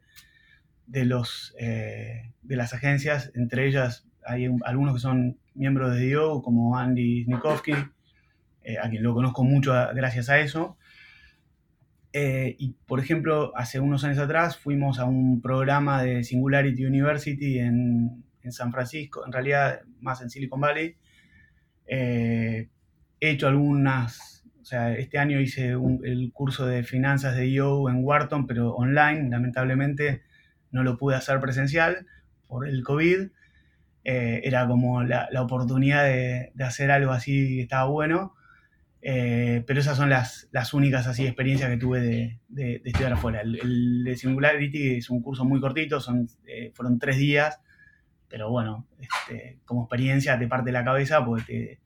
[1.05, 3.31] los, eh, de las agencias.
[3.35, 7.73] Entre ellas hay algunos que son miembros de DIO, como Andy Snikovsky
[8.63, 10.77] eh, a quien lo conozco mucho gracias a eso.
[12.13, 17.59] Eh, y por ejemplo, hace unos años atrás fuimos a un programa de Singularity University
[17.59, 20.97] en, San Francisco, en realidad más en Silicon Valley.
[23.27, 25.71] He hecho algunas, o sea, este año hice
[26.03, 30.23] el curso de finanzas de IO en Wharton, pero online, lamentablemente
[30.71, 32.07] no lo pude hacer presencial
[32.47, 33.29] por el COVID.
[34.03, 38.33] era como la, oportunidad de, de, hacer algo así, estaba bueno.
[39.05, 43.41] Eh, pero esas son las, las, únicas así experiencias que tuve de, de, estudiar afuera.
[43.41, 47.59] El, de Singularity es un curso muy cortito, son, eh, fueron tres días,
[48.29, 51.82] pero bueno, este, como experiencia te parte la cabeza porque te,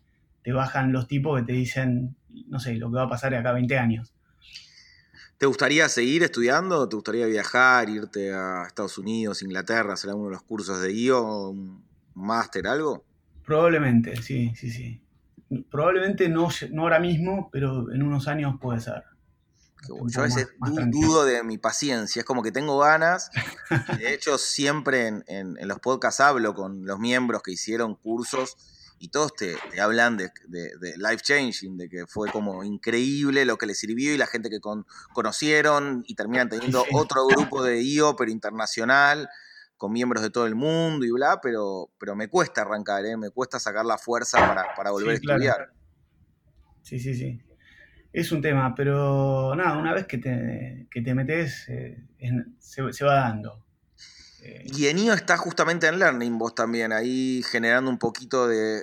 [0.48, 2.16] te, bajan los tipos que te dicen,
[2.48, 4.14] no sé, lo que va a pasar de acá a 20 años.
[5.38, 6.90] ¿Te gustaría seguir estudiando?
[6.90, 11.50] ¿Te gustaría viajar, irte a Estados Unidos, Inglaterra, hacer alguno de los cursos de IO,
[11.50, 11.84] un
[12.16, 13.06] máster, algo?
[13.46, 15.02] Probablemente, sí, sí, sí
[15.70, 19.04] probablemente no, no ahora mismo, pero en unos años puede ser.
[19.88, 20.50] Yo a veces
[20.88, 23.30] dudo de mi paciencia, es como que tengo ganas.
[24.00, 28.58] De hecho, siempre en, los podcasts hablo con los miembros que hicieron cursos
[29.00, 30.32] y todos te, hablan de,
[30.98, 34.60] life changing, de que fue como increíble lo que les sirvió y la gente que
[35.14, 39.30] conocieron y terminan teniendo otro grupo de IO, pero internacional
[39.78, 43.16] con miembros de todo el mundo y bla, pero, pero me cuesta arrancar, ¿eh?
[43.16, 44.40] me cuesta sacar la fuerza
[44.76, 45.70] para, volver a estudiar.
[46.82, 47.42] Sí, sí, sí.
[48.12, 52.04] Es un tema, pero nada, una vez que te, que te metes, eh,
[52.58, 53.64] se, va dando.
[54.44, 58.82] Eh, y Enio está justamente en Learning vos también, ahí generando un poquito de,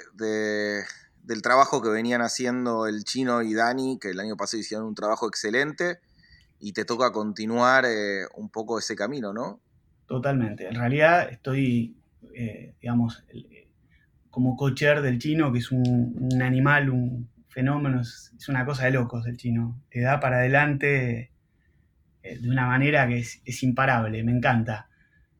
[1.23, 4.95] del trabajo que venían haciendo el chino y Dani, que el año pasado hicieron un
[4.95, 6.01] trabajo excelente,
[6.61, 9.61] y te toca continuar eh, un poco ese camino, ¿no?
[10.07, 10.67] Totalmente.
[10.67, 11.97] En realidad estoy,
[12.35, 13.25] eh, digamos,
[14.31, 19.25] como cocher del chino, que es un, animal, un fenómeno, es, una cosa de locos
[19.27, 19.81] el chino.
[19.91, 21.31] Te da para adelante
[22.23, 24.89] eh, de una manera que es, imparable, me encanta.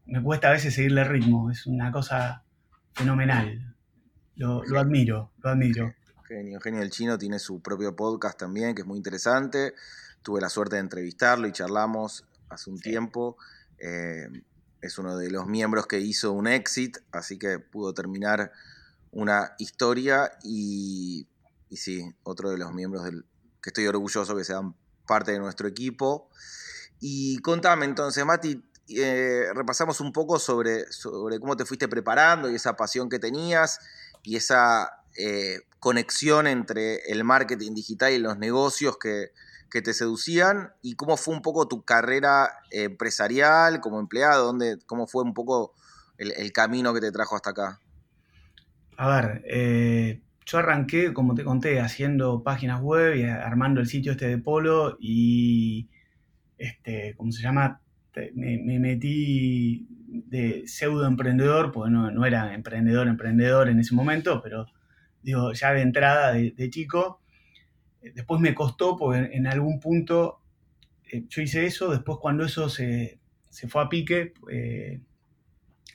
[0.07, 2.43] Me cuesta a veces seguirle el ritmo, es una cosa
[2.93, 3.75] fenomenal.
[4.37, 5.95] Lo, admiro, lo admiro.
[6.27, 6.83] Genio, genio.
[6.83, 9.75] El chino tiene su propio podcast también, que es muy interesante.
[10.23, 13.37] Tuve la suerte de entrevistarlo y charlamos hace un tiempo.
[13.79, 14.29] Eh,
[14.81, 18.53] es uno de los miembros que hizo un exit, así que pudo terminar
[19.13, 21.27] una historia y,
[21.71, 23.25] sí, otro de los miembros del
[23.63, 24.75] que estoy orgulloso que sean
[25.07, 26.29] parte de nuestro equipo.
[27.01, 32.55] Y contame entonces, Mati, eh, repasamos un poco sobre, sobre cómo te fuiste preparando y
[32.55, 33.81] esa pasión que tenías
[34.23, 39.31] y esa eh, conexión entre el marketing digital y los negocios que,
[39.71, 45.07] que te seducían y cómo fue un poco tu carrera empresarial como empleado, dónde, cómo
[45.07, 45.75] fue un poco
[46.19, 47.81] el, camino que te trajo hasta acá.
[48.97, 54.13] A ver, eh, yo arranqué, como te conté, haciendo páginas web y armando el sitio
[54.13, 55.89] este de Polo y,
[56.59, 57.81] este, ¿cómo se llama?
[58.35, 64.67] Me, metí de pseudo emprendedor, porque no, era emprendedor, emprendedor en ese momento, pero
[65.23, 67.21] digo, ya de entrada de, chico.
[68.15, 70.43] Después me costó, porque en, algún punto
[71.11, 73.19] eh, yo hice eso, después cuando eso se,
[73.69, 75.01] fue a pique, eh,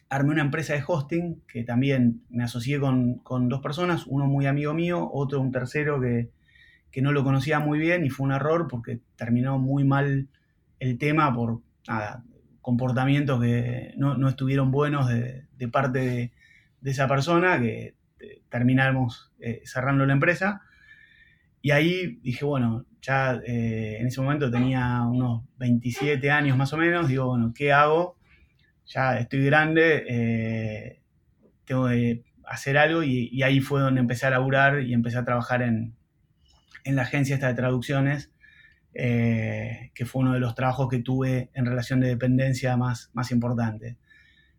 [0.10, 4.74] armé una empresa de hosting que también me asocié con, dos personas, uno muy amigo
[4.74, 6.32] mío, otro un tercero que,
[7.02, 10.28] no lo conocía muy bien y fue un error porque terminó muy mal
[10.80, 11.62] el tema por
[12.62, 16.32] comportamientos que no, estuvieron buenos de, parte
[16.82, 20.62] de, esa persona, que eh, terminamos eh, cerrando la empresa.
[21.62, 26.78] Y ahí dije, bueno, ya eh, en ese momento tenía unos 27 años más o
[26.78, 28.18] menos, digo, bueno, ¿qué hago?
[28.86, 31.02] Ya estoy grande,
[31.66, 35.62] tengo que hacer algo y, ahí fue donde empecé a laburar y empecé a trabajar
[35.62, 35.96] en,
[36.84, 38.32] en la agencia esta de traducciones
[38.94, 43.32] eh, que fue uno de los trabajos que tuve en relación de dependencia más, más
[43.32, 43.98] importante.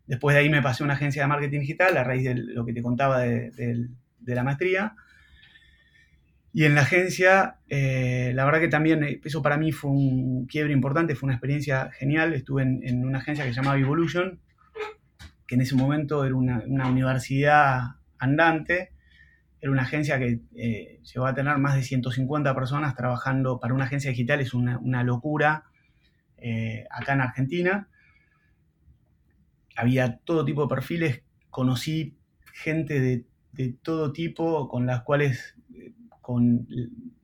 [0.07, 2.65] Después de ahí me pasé a una agencia de marketing digital a raíz de lo
[2.65, 3.89] que te contaba de,
[4.25, 4.95] la maestría.
[6.53, 10.47] Y en la agencia, eh, la verdad que también eh, eso para mí fue un
[10.47, 12.33] quiebre importante, fue una experiencia genial.
[12.33, 14.39] Estuve en, una agencia que se llamaba Evolution,
[15.47, 17.81] que en ese momento era una, una universidad
[18.19, 18.91] andante,
[19.61, 23.85] era una agencia que eh, llegó a tener más de 150 personas trabajando para una
[23.85, 25.65] agencia digital, es una, locura
[26.37, 27.87] eh, acá en Argentina.
[29.77, 32.17] Había todo tipo de perfiles, conocí
[32.53, 36.67] gente de, todo tipo con las cuales, eh, con,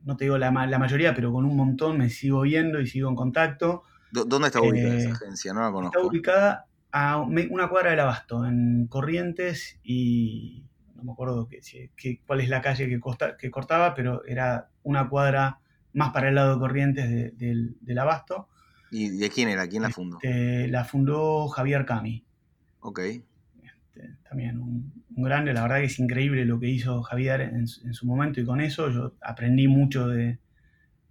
[0.04, 3.16] no te digo la, mayoría, pero con un montón me sigo viendo y sigo en
[3.16, 3.82] contacto.
[4.12, 5.54] ¿Dónde está ubicada esa agencia?
[5.54, 5.98] No la conozco.
[5.98, 10.67] Está ubicada a una cuadra del Abasto, en Corrientes y,
[10.98, 13.00] no me acuerdo que, cuál es la calle que,
[13.40, 15.60] que, cortaba, pero era una cuadra
[15.94, 18.50] más para el lado de Corrientes del Abasto.
[18.92, 19.68] ¿Y de quién era?
[19.68, 20.18] ¿Quién la fundó?
[20.22, 22.26] Este, la fundó Javier Cami.
[22.80, 23.00] Ok.
[23.00, 28.06] Este, también un, grande, la verdad que es increíble lo que hizo Javier en, su
[28.06, 30.38] momento y con eso yo aprendí mucho de,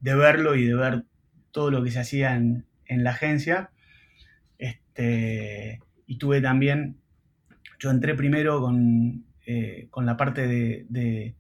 [0.01, 1.05] verlo y de ver
[1.51, 3.70] todo lo que se hacía en, la agencia.
[4.59, 6.96] Este, y tuve también,
[7.79, 11.37] yo entré primero con, eh, con la parte de,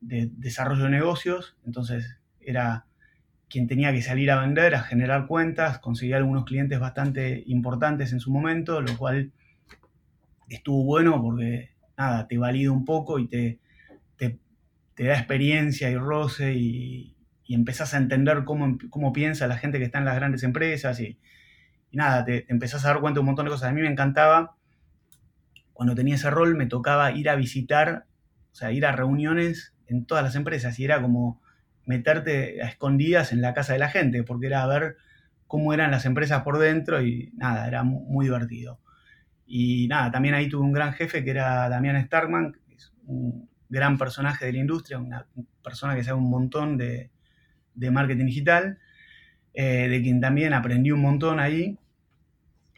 [0.00, 2.84] desarrollo de negocios, entonces era
[3.48, 8.20] quien tenía que salir a vender, a generar cuentas, conseguí algunos clientes bastante importantes en
[8.20, 9.32] su momento, lo cual
[10.50, 13.58] estuvo bueno porque, nada, te valida un poco y te,
[14.98, 19.84] da experiencia y roce y, y, empezás a entender cómo, cómo, piensa la gente que
[19.84, 21.18] está en las grandes empresas y,
[21.92, 23.70] nada, te, te, empezás a dar cuenta de un montón de cosas.
[23.70, 24.57] A mí me encantaba
[25.78, 28.06] cuando tenía ese rol me tocaba ir a visitar,
[28.50, 31.40] o sea, ir a reuniones en todas las empresas y era como
[31.86, 34.96] meterte a escondidas en la casa de la gente, porque era ver
[35.46, 38.80] cómo eran las empresas por dentro y nada, era muy divertido.
[39.46, 43.48] Y nada, también ahí tuve un gran jefe que era Damián Starkman, que es un
[43.68, 45.28] gran personaje de la industria, una
[45.62, 47.12] persona que sabe un montón de,
[47.76, 48.80] marketing digital,
[49.54, 51.78] eh, de quien también aprendí un montón ahí.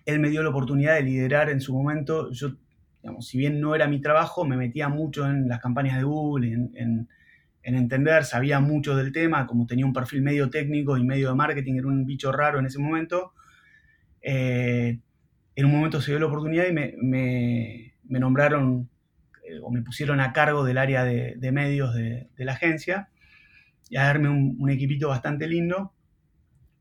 [0.05, 2.29] Él me dio la oportunidad de liderar en su momento,
[3.21, 7.09] si bien no era mi trabajo, me metía mucho en las campañas de Google, en,
[7.63, 11.75] entender, sabía mucho del tema, como tenía un perfil medio técnico y medio de marketing,
[11.75, 13.33] era un bicho raro en ese momento.
[14.23, 14.99] Eh,
[15.55, 18.89] en un momento se dio la oportunidad y me, nombraron
[19.45, 23.09] eh, o me pusieron a cargo del área de, medios de, la agencia
[23.89, 25.93] y a darme un, equipito bastante lindo.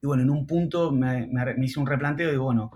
[0.02, 2.72] Y bueno, en un punto me, me hice un replanteo y digo, bueno,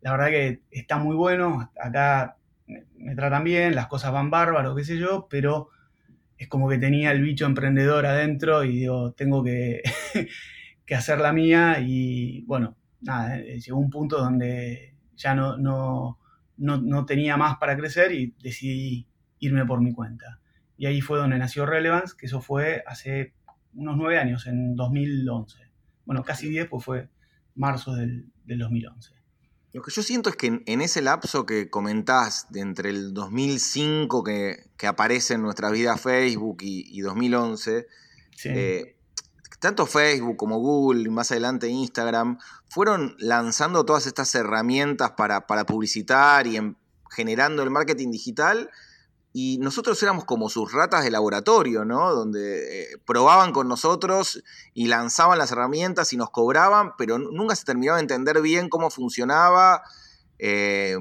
[0.00, 4.84] la verdad que está muy bueno, acá me, tratan bien, las cosas van bárbaro, qué
[4.84, 5.68] sé yo, pero
[6.36, 9.82] es como que tenía el bicho emprendedor adentro y digo, tengo que,
[10.86, 16.18] que hacer la mía y bueno, nada, eh, llegó un punto donde ya no, no,
[16.56, 19.06] no, tenía más para crecer y decidí
[19.38, 20.40] irme por mi cuenta.
[20.76, 23.34] Y ahí fue donde nació Relevance, que eso fue hace
[23.74, 25.58] unos nueve años, en 2011.
[26.04, 27.08] Bueno, casi diez, pues fue
[27.54, 29.23] marzo del, del 2011.
[29.74, 34.22] Lo que yo siento es que en, ese lapso que comentás de entre el 2005
[34.22, 37.88] que, aparece en nuestra vida Facebook y, 2011,
[38.44, 38.96] eh,
[39.58, 45.66] tanto Facebook como Google y más adelante Instagram fueron lanzando todas estas herramientas para, para
[45.66, 46.56] publicitar y
[47.10, 48.70] generando el marketing digital
[49.36, 52.14] y nosotros éramos como sus ratas de laboratorio, ¿no?
[52.14, 54.44] Donde eh, probaban con nosotros
[54.74, 58.90] y lanzaban las herramientas y nos cobraban, pero nunca se terminaba de entender bien cómo
[58.90, 59.82] funcionaba,
[60.38, 60.96] eh,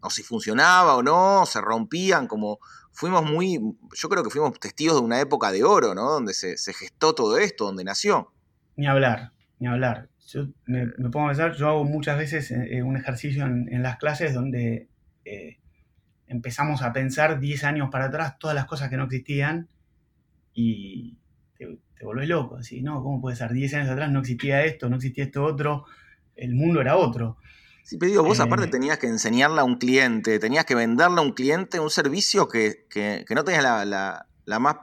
[0.00, 2.58] o si funcionaba o no, se rompían, como
[2.90, 3.60] fuimos muy,
[3.94, 6.10] yo creo que fuimos testigos de una época de oro, ¿no?
[6.10, 8.32] Donde se, gestó todo esto, donde nació.
[8.74, 10.08] Ni hablar, ni hablar.
[10.26, 14.34] Yo me, pongo a pensar, yo hago muchas veces eh, un ejercicio en, las clases
[14.34, 14.88] donde
[16.26, 19.68] empezamos a pensar 10 años para atrás todas las cosas que no existían
[20.52, 21.16] y
[21.56, 22.56] te, te volvés loco.
[22.56, 23.52] Así, no, ¿cómo puede ser?
[23.52, 25.84] 10 años atrás no existía esto, no existía esto otro,
[26.36, 27.38] el mundo era otro.
[27.86, 31.18] Sí, pero digo, vos aparte eh, tenías que enseñarle a un cliente, tenías que venderle
[31.18, 32.84] a un cliente un servicio que,
[33.30, 34.76] no tenías la, más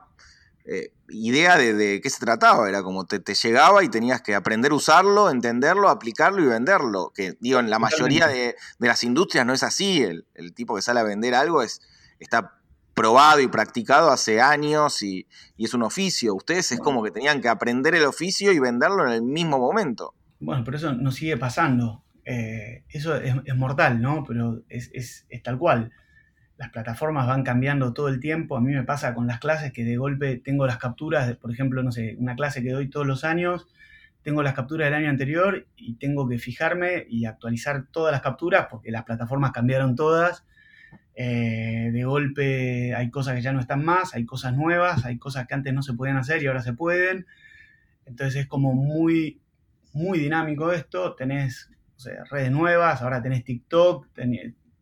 [0.64, 2.68] eh, idea de, qué se trataba.
[2.68, 7.12] Era como te, llegaba y tenías que aprender a usarlo, entenderlo, aplicarlo y venderlo.
[7.16, 10.04] Que digo, en la mayoría de, las industrias no es así.
[10.04, 11.82] El, tipo que sale a vender algo es,
[12.20, 12.54] está
[12.94, 16.36] probado y practicado hace años y, es un oficio.
[16.36, 20.14] Ustedes es como que tenían que aprender el oficio y venderlo en el mismo momento.
[20.40, 22.04] Bueno, pero eso nos sigue pasando.
[22.26, 24.24] Eh, eso es, mortal, ¿no?
[24.28, 25.92] Pero es, es, tal cual.
[26.64, 28.56] Las plataformas van cambiando todo el tiempo.
[28.56, 31.52] A mí me pasa con las clases que de golpe tengo las capturas, de, por
[31.52, 33.68] ejemplo, no sé, una clase que doy todos los años,
[34.22, 38.68] tengo las capturas del año anterior y tengo que fijarme y actualizar todas las capturas
[38.72, 40.46] porque las plataformas cambiaron todas
[41.16, 45.48] eh, de golpe hay cosas que ya no están más, hay cosas nuevas, hay cosas
[45.48, 47.28] que antes no se podían hacer y ahora se pueden.
[48.06, 49.42] Entonces es como muy,
[49.92, 51.16] muy dinámico esto.
[51.16, 51.70] Tenés
[52.30, 54.08] redes nuevas, ahora tenés TikTok,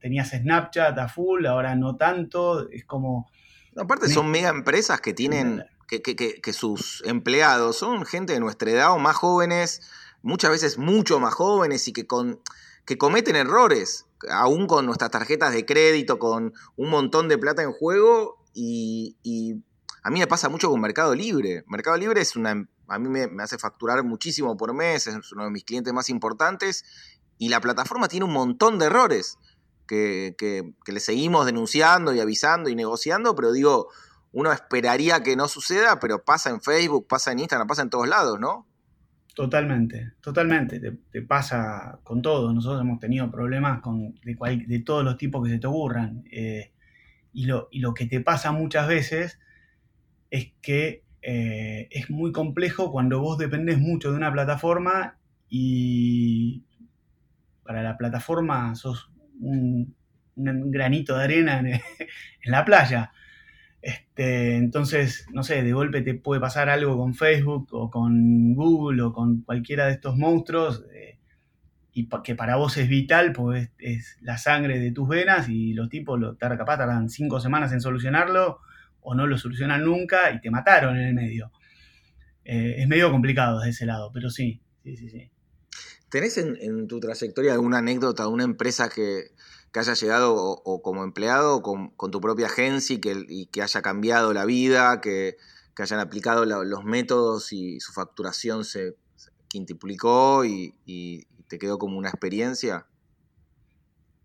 [0.02, 2.70] tenías Snapchat a full, ahora no tanto.
[2.70, 3.32] Es como...
[3.78, 8.92] Aparte son mega empresas que tienen, que, que sus empleados son gente de nuestra edad
[8.92, 9.82] o más jóvenes,
[10.22, 12.42] muchas veces mucho más jóvenes y que, con,
[12.86, 17.72] que cometen errores aún con nuestras tarjetas de crédito, con un montón de plata en
[17.72, 19.16] juego, y,
[20.04, 21.64] a mí me pasa mucho con Mercado Libre.
[21.68, 25.52] Mercado Libre es una, a mí me, hace facturar muchísimo por mes, es uno de
[25.52, 26.86] mis clientes más importantes,
[27.38, 29.38] y la plataforma tiene un montón de errores
[29.92, 33.90] que, le seguimos denunciando y avisando y negociando, pero digo,
[34.32, 38.08] uno esperaría que no suceda, pero pasa en Facebook, pasa en Instagram, pasa en todos
[38.08, 38.68] lados, ¿no?
[39.34, 40.80] Totalmente, totalmente.
[40.80, 42.54] Te, pasa con todo.
[42.54, 46.24] Nosotros hemos tenido problemas con, de, todos los tipos que se te ocurran.
[46.32, 46.72] Eh,
[47.34, 49.40] y, lo, y, lo, que te pasa muchas veces
[50.30, 56.66] es que eh, es muy complejo cuando vos dependés mucho de una plataforma y
[57.64, 59.11] para la plataforma sos
[59.42, 59.96] un,
[60.36, 61.82] granito de arena en
[62.46, 63.12] la playa.
[63.82, 69.02] Este, entonces, no sé, de golpe te puede pasar algo con Facebook o con Google
[69.02, 71.18] o con cualquiera de estos monstruos eh,
[71.94, 75.90] y que para vos es vital, pues es, la sangre de tus venas y los
[75.90, 78.60] tipos lo, capaz tardan cinco semanas en solucionarlo
[79.02, 81.52] o no lo solucionan nunca y te mataron en el medio.
[82.46, 85.32] Eh, es medio complicado desde ese lado, pero sí, sí, sí, sí.
[86.12, 89.32] ¿Tenés en, tu trayectoria alguna anécdota de una empresa que,
[89.72, 93.82] que haya llegado o, como empleado o con, tu propia agencia y que, que haya
[93.82, 95.38] cambiado la vida, que,
[95.78, 98.96] hayan aplicado los métodos y su facturación se,
[99.48, 102.86] quintuplicó y, y, te quedó como una experiencia?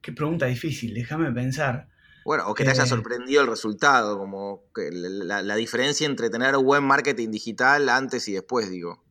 [0.03, 1.88] Qué pregunta difícil, déjame pensar.
[2.25, 6.64] Bueno, o que te haya eh, sorprendido el resultado, como la, diferencia entre tener un
[6.64, 9.05] buen marketing digital antes y después, digo.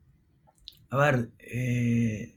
[0.90, 2.36] A ver, eh,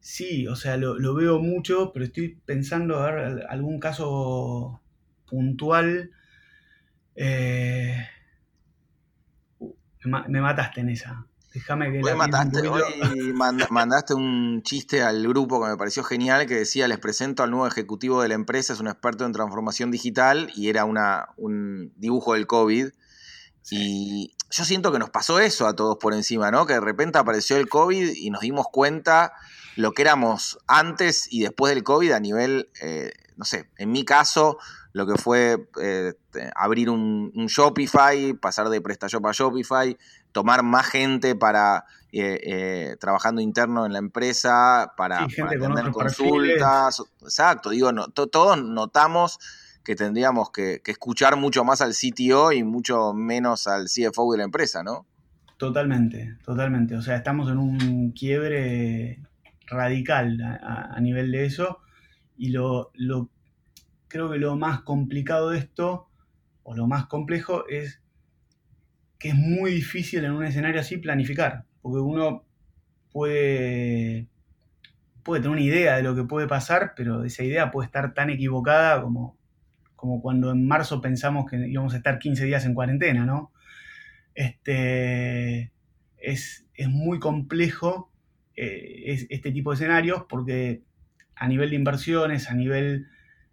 [0.00, 4.80] Sí, o sea, lo, veo mucho, pero estoy pensando a ver algún caso
[5.28, 6.10] puntual.
[7.14, 7.96] Eh,
[10.04, 11.26] me, mataste en esa.
[11.52, 13.34] Déjame que hoy mataste, hoy
[13.70, 17.66] mandaste un chiste al grupo que me pareció genial que decía, les presento al nuevo
[17.66, 22.34] ejecutivo de la empresa, es un experto en transformación digital y era una, un dibujo
[22.34, 22.88] del COVID.
[23.70, 26.64] Y yo siento que nos pasó eso a todos por encima, ¿no?
[26.64, 29.32] Que de repente apareció el COVID y nos dimos cuenta
[29.76, 34.04] lo que éramos antes y después del COVID a nivel, eh, no sé, en mi
[34.04, 34.58] caso,
[34.92, 36.14] lo que fue eh,
[36.54, 39.96] abrir un, Shopify, pasar de PrestaShop a Shopify,
[40.32, 47.02] tomar más gente para eh, trabajando interno en la empresa, para, atender consultas.
[47.22, 49.38] Exacto, digo, todos notamos
[49.84, 54.38] que tendríamos que, que, escuchar mucho más al CTO y mucho menos al CFO de
[54.38, 55.06] la empresa, ¿no?
[55.56, 56.96] Totalmente, totalmente.
[56.96, 59.20] O sea, estamos en un quiebre
[59.70, 61.78] radical a, nivel de eso.
[62.36, 62.90] Y lo,
[64.08, 66.08] creo que lo más complicado de esto,
[66.62, 68.02] o lo más complejo, es
[69.18, 72.44] que es muy difícil en un escenario así planificar, porque uno
[73.12, 74.28] puede,
[75.22, 78.30] puede tener una idea de lo que puede pasar, pero esa idea puede estar tan
[78.30, 79.36] equivocada como,
[79.94, 83.52] como cuando en marzo pensamos que íbamos a estar 15 días en cuarentena, ¿no?
[84.34, 85.70] Este,
[86.16, 88.09] es, es muy complejo
[88.56, 90.82] eh, este tipo de escenarios porque
[91.36, 93.06] a nivel de inversiones, a nivel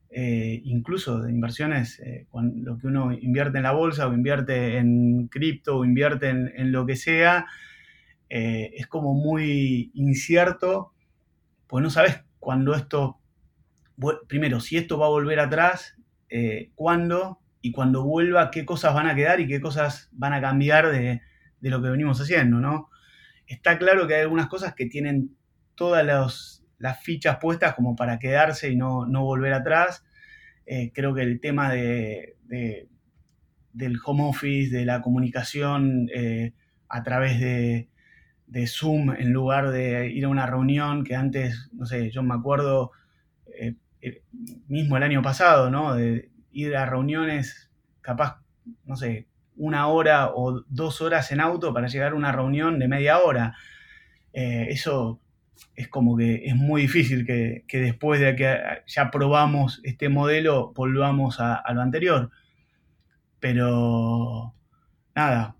[0.09, 5.27] eh, incluso de inversiones, eh, lo que uno invierte en la bolsa o invierte en
[5.27, 7.45] cripto o invierte en, lo que sea,
[8.29, 10.91] es como muy incierto,
[11.67, 13.19] pues no sabes cuándo esto,
[14.27, 15.95] primero, si esto va a volver atrás,
[16.75, 20.91] cuándo, y cuando vuelva qué cosas van a quedar y qué cosas van a cambiar
[20.91, 21.21] de,
[21.61, 22.89] lo que venimos haciendo, ¿no?
[23.47, 25.35] Está claro que hay algunas cosas que tienen
[25.75, 26.05] todas
[26.77, 30.05] las fichas puestas como para quedarse y no, volver atrás.
[30.65, 32.35] Eh, creo que el tema de,
[33.73, 36.53] del home office, de la comunicación eh,
[36.89, 37.89] a través de,
[38.67, 42.91] Zoom en lugar de ir a una reunión que antes, no sé, yo me acuerdo
[43.45, 43.75] eh,
[44.67, 45.93] mismo el año pasado, ¿no?
[45.95, 47.69] De, ir a reuniones,
[48.01, 48.41] capaz,
[48.83, 49.27] no sé,
[49.57, 53.55] una hora o dos horas en auto para llegar a una reunión de media hora.
[54.33, 55.19] Eh, eso
[55.75, 61.39] es como que es muy difícil que, después de que ya probamos este modelo volvamos
[61.39, 62.31] a, lo anterior.
[63.39, 64.53] Pero
[65.15, 65.55] nada,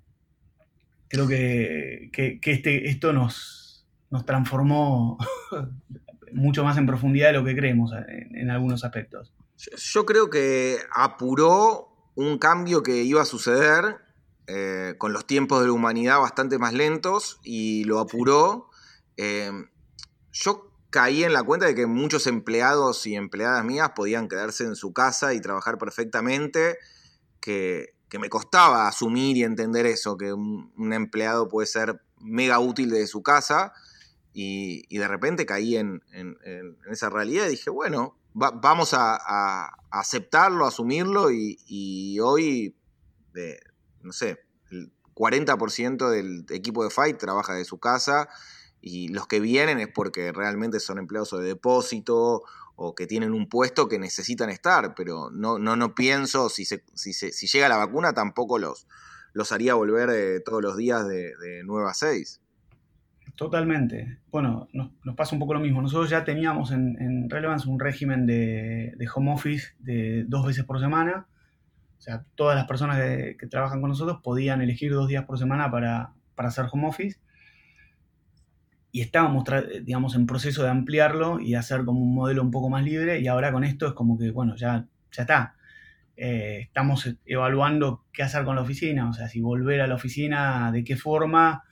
[1.08, 2.10] creo que,
[2.42, 5.18] este, esto nos, nos transformó
[6.34, 9.34] mucho más en profundidad de lo que creemos en algunos aspectos.
[9.76, 11.87] Yo creo que apuró
[12.18, 14.00] un cambio que iba a suceder
[14.48, 18.72] eh, con los tiempos de la humanidad bastante más lentos y lo apuró.
[19.18, 19.52] Eh,
[20.32, 24.76] yo caí en la cuenta de que muchos empleados y empleadas mías podían quedarse en
[24.76, 26.80] su casa y trabajar perfectamente,
[27.40, 33.06] que, me costaba asumir y entender eso, que un, empleado puede ser mega útil desde
[33.06, 33.74] su casa.
[34.34, 36.04] Y, de repente caí en,
[36.90, 42.76] esa realidad y dije, bueno, vamos a, aceptarlo, asumirlo y, hoy,
[44.02, 44.40] no sé,
[44.72, 48.30] el 40% del equipo de Fight trabaja de su casa
[48.80, 52.44] y los que vienen es porque realmente son empleados de depósito
[52.76, 57.48] o que tienen un puesto que necesitan estar, pero no, no, no pienso, si, si,
[57.48, 58.88] llega la vacuna tampoco los,
[59.34, 62.40] los haría volver eh, todos los días de, de 9 a 6.
[63.38, 64.18] Totalmente.
[64.32, 65.80] Bueno, nos, pasa un poco lo mismo.
[65.80, 71.28] Nosotros ya teníamos en, Relevance un régimen de, home office de dos veces por semana.
[72.00, 75.70] O sea, todas las personas que, trabajan con nosotros podían elegir dos días por semana
[75.70, 77.20] para, hacer home office.
[78.92, 79.44] Y estábamos,
[79.84, 83.20] digamos, en proceso de ampliarlo y hacer como un modelo un poco más libre.
[83.20, 85.56] Y ahora con esto es como que, bueno, ya, ya está.
[86.16, 89.08] Eh, estamos evaluando qué hacer con la oficina.
[89.08, 91.64] O sea, si volver a la oficina, de qué forma.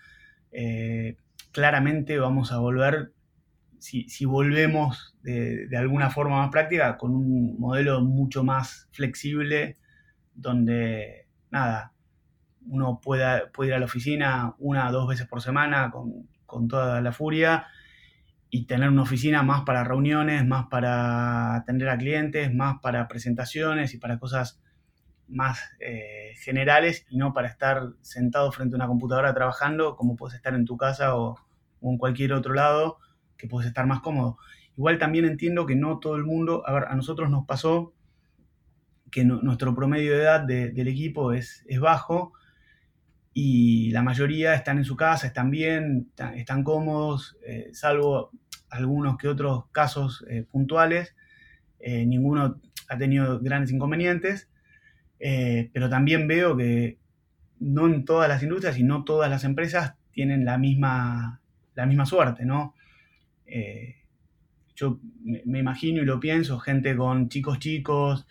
[0.52, 1.18] Eh,
[1.56, 3.14] claramente vamos a volver,
[3.80, 9.78] si, volvemos de, alguna forma más práctica, con un modelo mucho más flexible,
[10.34, 11.94] donde, nada,
[12.68, 17.00] uno pueda, puede ir a la oficina una o dos veces por semana con, toda
[17.00, 17.68] la furia
[18.50, 23.94] y tener una oficina más para reuniones, más para atender a clientes, más para presentaciones
[23.94, 24.62] y para cosas
[25.30, 30.36] más eh, generales y no para estar sentado frente a una computadora trabajando como puedes
[30.36, 31.45] estar en tu casa o,
[31.92, 32.98] en cualquier otro lado
[33.38, 34.38] que puedes estar más cómodo.
[34.78, 37.94] Igual también entiendo que no todo el mundo, a ver, a nosotros nos pasó
[39.12, 42.34] que nuestro promedio de edad del equipo es, es, bajo
[43.34, 48.32] y la mayoría están en su casa, están bien, están, cómodos, eh, salvo
[48.70, 51.16] algunos que otros casos eh, puntuales.
[51.80, 52.60] Eh, ninguno
[52.90, 54.50] ha tenido grandes inconvenientes,
[55.18, 57.00] pero también veo que
[57.60, 61.42] no en todas las industrias y no todas las empresas tienen la misma
[61.76, 62.74] la misma suerte, ¿no?
[63.46, 63.96] Eh,
[64.76, 68.28] yo me, imagino y lo pienso, gente con chicos chicos,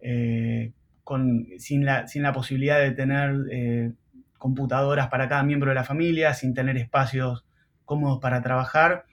[0.00, 0.72] eh,
[1.04, 3.92] con, sin, la, sin, la, posibilidad de tener eh,
[4.38, 7.44] computadoras para cada miembro de la familia, sin tener espacios
[7.84, 9.04] cómodos para trabajar.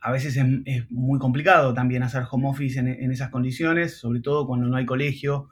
[0.00, 4.68] A veces es, muy complicado también hacer home office en, esas condiciones, sobre todo cuando
[4.68, 5.48] no hay colegio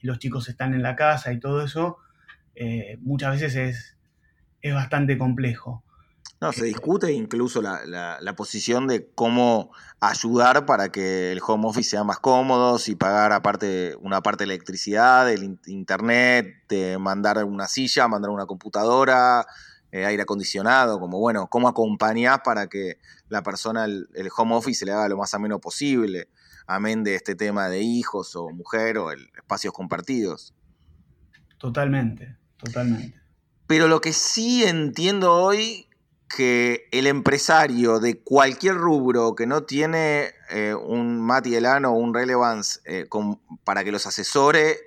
[0.00, 1.98] y los chicos están en la casa y todo eso.
[3.00, 3.98] muchas veces es,
[4.62, 5.84] es bastante complejo.
[6.40, 12.04] No, se discute incluso la, posición de cómo ayudar para que el home office sea
[12.04, 18.06] más cómodo, si pagar aparte una parte de electricidad, del internet, de mandar una silla,
[18.06, 19.44] mandar una computadora,
[19.90, 24.86] eh, aire acondicionado, como bueno, cómo acompañar para que la persona, el, home office se
[24.86, 26.28] le haga lo más ameno posible,
[26.68, 30.54] amén de este tema de hijos o mujer o el, espacios compartidos.
[31.58, 33.20] Totalmente, totalmente.
[33.66, 35.87] Pero lo que sí entiendo hoy
[36.28, 42.14] que el empresario de cualquier rubro que no tiene eh, un Mati Elano o un
[42.14, 43.06] Relevance eh,
[43.64, 44.78] para que los asesore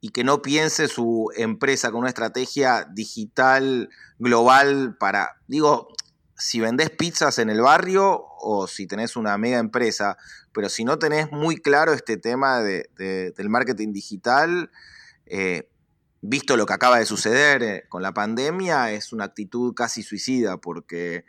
[0.00, 5.88] y que no piense su empresa con una estrategia digital global para, digo,
[6.36, 10.16] si vendés pizzas en el barrio o si tenés una mega empresa,
[10.52, 14.70] pero si no tenés muy claro este tema del marketing digital,
[15.26, 15.68] eh,
[16.20, 20.58] visto lo que acaba de suceder eh, con la pandemia, es una actitud casi suicida
[20.58, 21.24] porque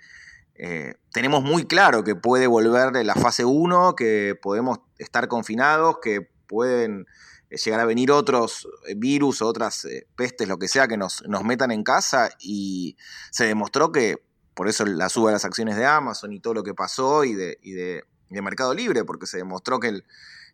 [0.55, 6.29] eh, tenemos muy claro que puede volver la fase 1, que podemos estar confinados, que
[6.47, 7.05] pueden
[7.49, 8.67] eh, llegar a venir otros
[8.97, 12.97] virus, otras pestes, lo que sea, que nos, nos metan en casa y
[13.31, 14.23] se demostró que,
[14.53, 17.33] por eso la suba de las acciones de Amazon y todo lo que pasó y
[17.33, 20.05] de, y de, Mercado Libre, porque se demostró que el,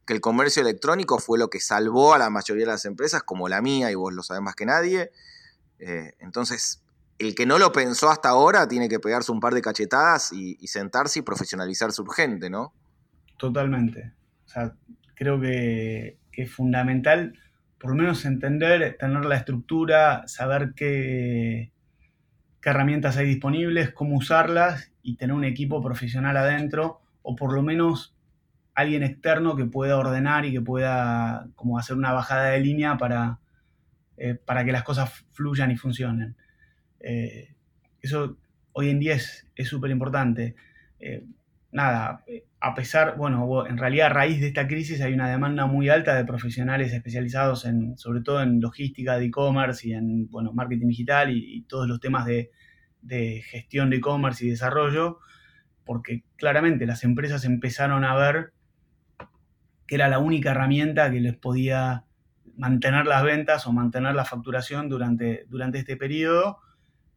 [0.07, 3.49] que el comercio electrónico fue lo que salvó a la mayoría de las empresas, como
[3.49, 5.11] la mía, y vos lo sabés más que nadie.
[5.77, 6.81] entonces,
[7.19, 10.55] el que no lo pensó hasta ahora tiene que pegarse un par de cachetadas y,
[10.67, 12.73] sentarse y profesionalizarse urgente, ¿no?
[13.37, 14.13] Totalmente.
[14.45, 14.73] O sea,
[15.15, 17.33] creo que, es fundamental
[17.79, 21.71] por lo menos entender, tener la estructura, saber qué,
[22.61, 27.63] qué herramientas hay disponibles, cómo usarlas y tener un equipo profesional adentro o por lo
[27.63, 28.16] menos
[28.77, 33.39] alguien externo que pueda ordenar y que pueda como hacer una bajada de línea para,
[34.17, 36.35] eh, para que las cosas fluyan y funcionen.
[36.99, 37.55] Eh,
[37.99, 38.37] eso
[38.73, 40.55] hoy en día es súper importante.
[40.99, 41.25] Eh,
[41.71, 42.23] nada,
[42.59, 46.13] a pesar, bueno, en realidad a raíz de esta crisis hay una demanda muy alta
[46.13, 51.35] de profesionales especializados en, sobre todo en logística de e-commerce y en, bueno, marketing digital
[51.35, 52.51] y, todos los temas de,
[53.01, 55.17] de gestión de e-commerce y desarrollo,
[55.83, 58.53] porque claramente las empresas empezaron a ver
[59.87, 62.03] que era la única herramienta que les podía
[62.57, 66.59] mantener las ventas o mantener la facturación durante, durante este periodo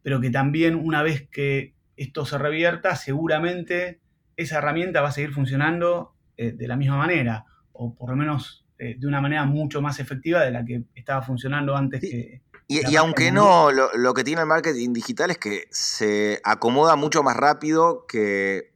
[0.02, 4.00] pero que también una vez que esto se revierta, seguramente
[4.36, 8.64] esa herramienta va a seguir funcionando eh, de la misma manera, o por lo menos
[8.78, 12.42] eh, de una manera mucho más efectiva de la que estaba funcionando antes que...
[12.72, 17.36] Y, aunque no, lo, que tiene el marketing digital es que se acomoda mucho más
[17.36, 18.70] rápido que,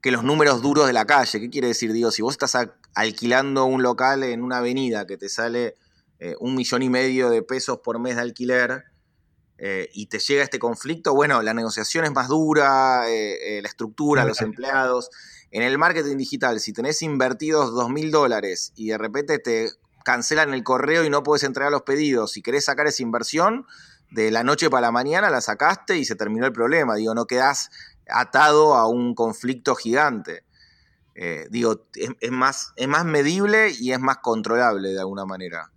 [0.00, 1.40] que los números duros de la calle.
[1.40, 1.92] ¿Qué quiere decir?
[1.92, 2.54] Digo, si vos estás
[2.94, 5.76] alquilando un local en una avenida que te sale
[6.18, 8.84] eh, un millón y medio de pesos por mes de alquiler,
[9.62, 14.24] eh, y te llega este conflicto, bueno, la negociación es más dura, eh, la estructura,
[14.24, 15.10] los empleados.
[15.50, 19.70] En el marketing digital, si tenés invertidos dos mil dólares y de repente te
[20.02, 23.66] cancelan el correo y no puedes entregar los pedidos, si querés sacar esa inversión,
[24.10, 26.96] de la noche para la mañana la sacaste y se terminó el problema.
[26.96, 27.70] Digo, no quedás
[28.08, 30.44] atado a un conflicto gigante.
[31.50, 35.70] Digo, es, más, es más medible y es más controlable de alguna manera.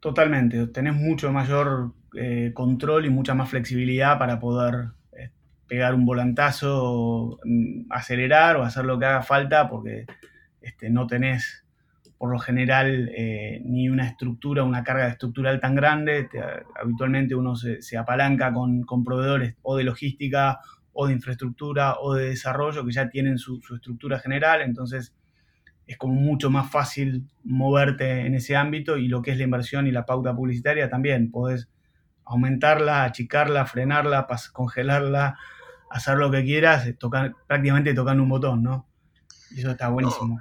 [0.00, 5.30] Totalmente, tenés mucho mayor eh, control y mucha más flexibilidad para poder eh,
[5.68, 10.06] pegar un volantazo, mm, acelerar o hacer lo que haga falta, porque
[10.60, 11.64] este, no tenés
[12.18, 16.28] por lo general eh, ni una estructura, una carga estructural tan grande.
[16.74, 20.58] habitualmente uno se, apalanca con, proveedores o de logística
[20.92, 25.14] o de infraestructura o de desarrollo que ya tienen su, estructura general, entonces
[25.86, 29.86] es como mucho más fácil moverte en ese ámbito y lo que es la inversión
[29.86, 31.30] y la pauta publicitaria también.
[31.30, 31.68] Podés
[32.24, 35.36] aumentarla, achicarla, frenarla, congelarla,
[35.90, 36.88] hacer lo que quieras,
[37.48, 38.86] prácticamente tocando un botón, ¿no?
[39.50, 40.38] Y eso está buenísimo.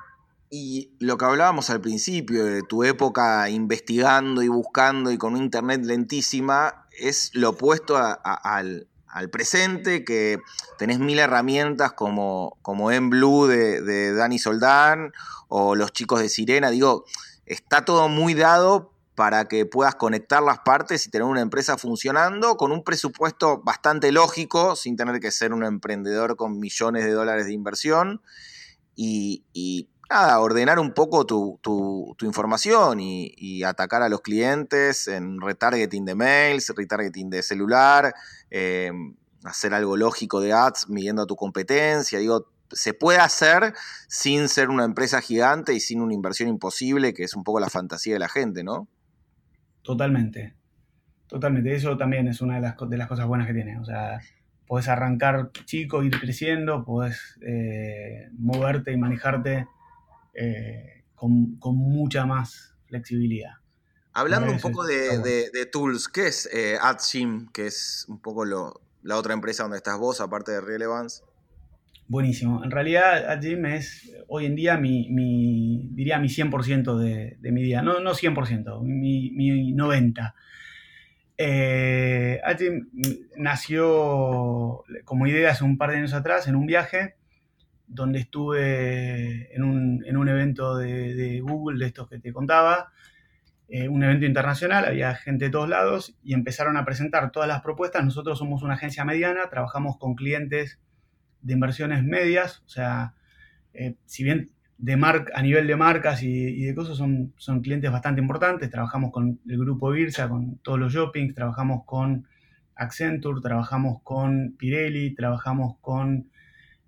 [0.51, 5.43] Y lo que hablábamos al principio de tu época investigando y buscando y con una
[5.43, 8.87] internet lentísima, es lo opuesto al,
[9.31, 10.39] presente, que
[10.77, 15.13] tenés mil herramientas como, como En Blue de, de Dani Soldán
[15.47, 16.69] o los chicos de Sirena.
[16.69, 17.05] Digo,
[17.45, 22.55] está todo muy dado para que puedas conectar las partes y tener una empresa funcionando
[22.55, 27.45] con un presupuesto bastante lógico, sin tener que ser un emprendedor con millones de dólares
[27.47, 28.21] de inversión.
[28.95, 36.15] Y, nada, ordenar un poco tu, información y, atacar a los clientes en retargeting de
[36.15, 38.13] mails, retargeting de celular,
[38.49, 38.91] eh,
[39.43, 42.19] hacer algo lógico de ads midiendo a tu competencia.
[42.19, 43.73] Digo, se puede hacer
[44.07, 47.69] sin ser una empresa gigante y sin una inversión imposible, que es un poco la
[47.69, 48.87] fantasía de la gente, ¿no?
[49.81, 50.55] Totalmente.
[51.27, 51.73] Totalmente.
[51.73, 53.79] Eso también es una de las, de las cosas buenas que tiene.
[53.79, 54.19] O sea,
[54.67, 59.67] puedes arrancar chico, ir creciendo, puedes eh, moverte y manejarte
[60.39, 63.51] eh, con, mucha más flexibilidad.
[64.13, 69.17] Hablando un poco de, tools, ¿qué es eh, AdSim, que es un poco lo, la
[69.17, 71.23] otra empresa donde estás vos, aparte de Relevance?
[72.07, 72.63] Buenísimo.
[72.63, 75.07] En realidad, AdGym es hoy en día mi,
[75.91, 77.83] diría mi 100% de, de, mi día.
[77.83, 80.33] No, no 100%, mi, mi 90%.
[81.41, 82.41] Eh,
[83.37, 87.15] nació como idea hace un par de años atrás en un viaje
[87.89, 92.91] donde estuve en un, en un evento de, Google, de estos que te contaba,
[93.67, 97.61] eh, un evento internacional, había gente de todos lados y empezaron a presentar todas las
[97.61, 98.05] propuestas.
[98.05, 100.79] Nosotros somos una agencia mediana, trabajamos con clientes
[101.41, 103.13] de inversiones medias, o sea,
[103.73, 104.93] eh, si bien de
[105.33, 109.57] a nivel de marcas y, de cosas son, son clientes bastante importantes, trabajamos con el
[109.57, 112.27] grupo Birsa, con todos los shoppings, trabajamos con
[112.75, 116.29] Accenture, trabajamos con Pirelli, trabajamos con,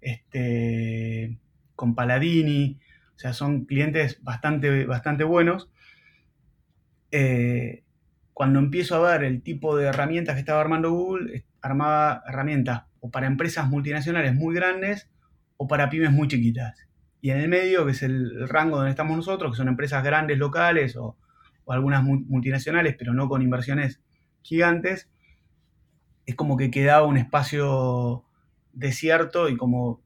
[0.01, 1.37] este,
[1.75, 2.79] con Paladini,
[3.15, 5.69] o sea, son clientes bastante, bastante buenos.
[7.11, 7.83] Eh,
[8.33, 13.11] cuando empiezo a ver el tipo de herramientas que estaba armando Google, armaba herramientas o
[13.11, 15.09] para empresas multinacionales muy grandes
[15.57, 16.87] o para pymes muy chiquitas.
[17.21, 20.37] Y en el medio, que es el rango donde estamos nosotros, que son empresas grandes
[20.37, 21.17] locales o,
[21.67, 24.01] algunas multinacionales, pero no con inversiones
[24.41, 25.09] gigantes,
[26.25, 28.25] es como que quedaba un espacio
[28.73, 30.01] desierto y como,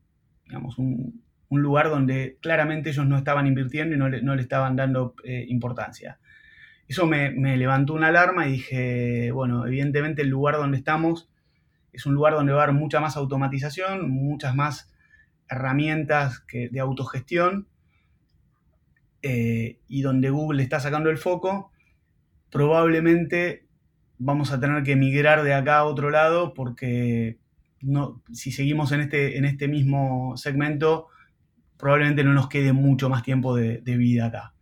[0.46, 5.46] digamos, un, lugar donde claramente ellos no estaban invirtiendo y no le, estaban dando eh,
[5.48, 6.20] importancia.
[6.88, 11.30] Eso me, levantó una alarma y dije, bueno, evidentemente el lugar donde estamos
[11.94, 14.94] es un lugar donde va a haber mucha más automatización, muchas más
[15.48, 17.68] herramientas que, de autogestión
[19.22, 21.72] eh, y donde Google está sacando el foco,
[22.52, 23.66] probablemente
[24.18, 27.38] vamos a tener que migrar de acá a otro lado porque
[27.86, 31.08] no, si seguimos en este, en este mismo segmento,
[31.78, 34.54] probablemente no nos quede mucho más tiempo de, vida acá.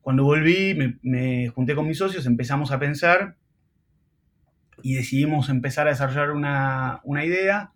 [0.00, 3.36] Cuando volví, me, junté con mis socios, empezamos a pensar
[4.82, 7.72] y decidimos empezar a desarrollar una, una idea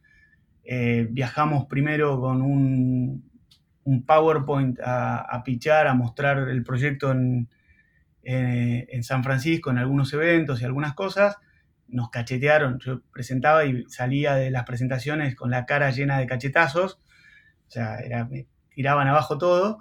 [0.64, 3.30] eh, viajamos primero con un,
[4.06, 7.50] PowerPoint a, a, pichar, a mostrar el proyecto en,
[8.22, 11.36] en, San Francisco, en algunos eventos y algunas cosas.
[11.88, 17.00] Nos cachetearon, yo presentaba y salía de las presentaciones con la cara llena de cachetazos,
[17.66, 17.98] o sea,
[18.30, 19.78] me tiraban abajo todo.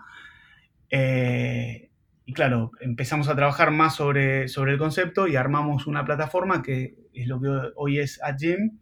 [0.90, 1.90] Eh,
[2.26, 6.96] y claro, empezamos a trabajar más sobre, sobre el concepto y armamos una plataforma que
[7.14, 8.80] es lo que hoy es AdGym,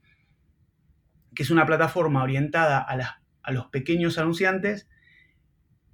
[1.34, 4.88] que es una plataforma orientada a, los pequeños anunciantes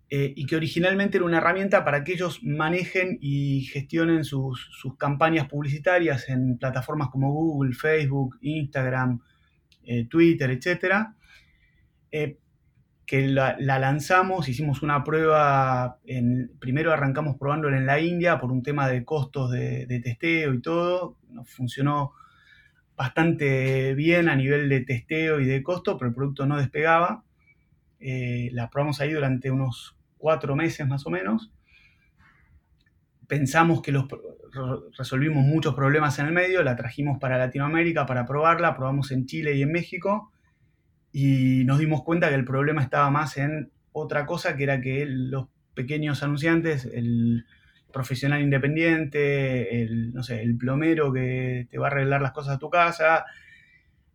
[0.09, 5.47] eh, y que originalmente era una herramienta para que ellos manejen y gestionen sus, campañas
[5.47, 9.21] publicitarias en plataformas como Google, Facebook, Instagram,
[9.83, 11.07] eh, Twitter, etc.
[12.11, 12.37] Eh,
[13.05, 15.99] que la, lanzamos, hicimos una prueba,
[16.59, 20.61] primero arrancamos probándola en la India por un tema de costos de, de testeo y
[20.61, 22.13] todo, nos funcionó
[22.97, 27.23] bastante bien a nivel de testeo y de costo, pero el producto no despegaba.
[27.99, 31.51] Eh, la probamos ahí durante unos cuatro meses más o menos.
[33.27, 34.05] Pensamos que los,
[34.97, 39.55] resolvimos muchos problemas en el medio, la trajimos para Latinoamérica para probarla, probamos en Chile
[39.55, 40.31] y en México
[41.11, 45.05] y nos dimos cuenta que el problema estaba más en otra cosa, que era que
[45.05, 47.45] los pequeños anunciantes, el,
[47.91, 52.59] profesional independiente, el, no sé, el plomero que te va a arreglar las cosas a
[52.59, 53.25] tu casa,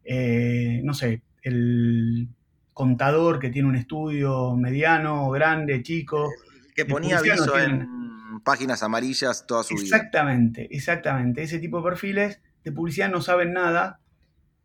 [0.05, 2.29] eh, no sé, el
[2.73, 6.31] contador que tiene un estudio mediano, grande, chico.
[6.75, 9.85] Que ponía aviso en páginas amarillas toda su vida.
[9.85, 11.43] Exactamente, exactamente.
[11.43, 14.01] Ese tipo de perfiles de publicidad no saben nada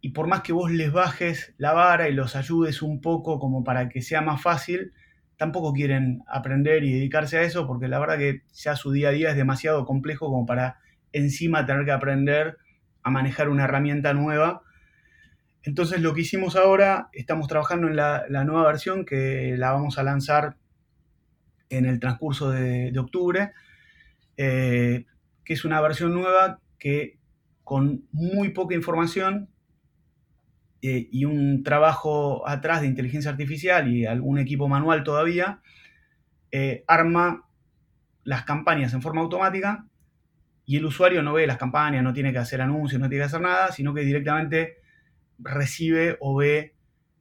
[0.02, 3.64] y por más que vos les bajes la vara y los ayudes un poco como
[3.64, 4.94] para que sea más fácil,
[5.38, 9.12] tampoco quieren aprender y dedicarse a eso porque la verdad que ya su día a
[9.12, 10.80] día es demasiado complejo como para
[11.12, 12.58] encima tener que aprender
[13.04, 14.62] a manejar una herramienta nueva.
[15.68, 20.04] Entonces lo que hicimos ahora, estamos trabajando en la, nueva versión que la vamos a
[20.04, 20.56] lanzar
[21.68, 23.52] en el transcurso de, octubre,
[24.38, 25.06] eh,
[25.44, 27.20] que es una versión nueva que
[27.66, 29.50] con muy poca información
[30.82, 35.60] eh, y un trabajo atrás de inteligencia artificial y algún equipo manual todavía,
[36.50, 37.46] eh, arma
[38.24, 39.86] las campañas en forma automática
[40.66, 43.26] y el usuario no ve las campañas, no tiene que hacer anuncios, no tiene que
[43.26, 44.87] hacer nada, sino que directamente
[45.40, 46.76] recibe o ve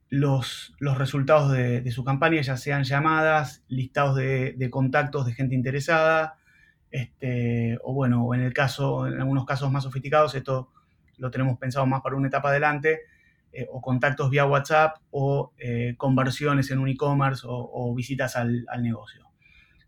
[0.09, 6.37] los, los resultados de, su campaña, ya sean llamadas, listados de, contactos de gente interesada,
[6.91, 10.71] este, o bueno, en el caso, en algunos casos más sofisticados, esto
[11.17, 13.01] lo tenemos pensado más para una etapa adelante,
[13.53, 19.25] eh, o contactos vía WhatsApp o eh, conversiones en un e-commerce o, visitas al, negocio.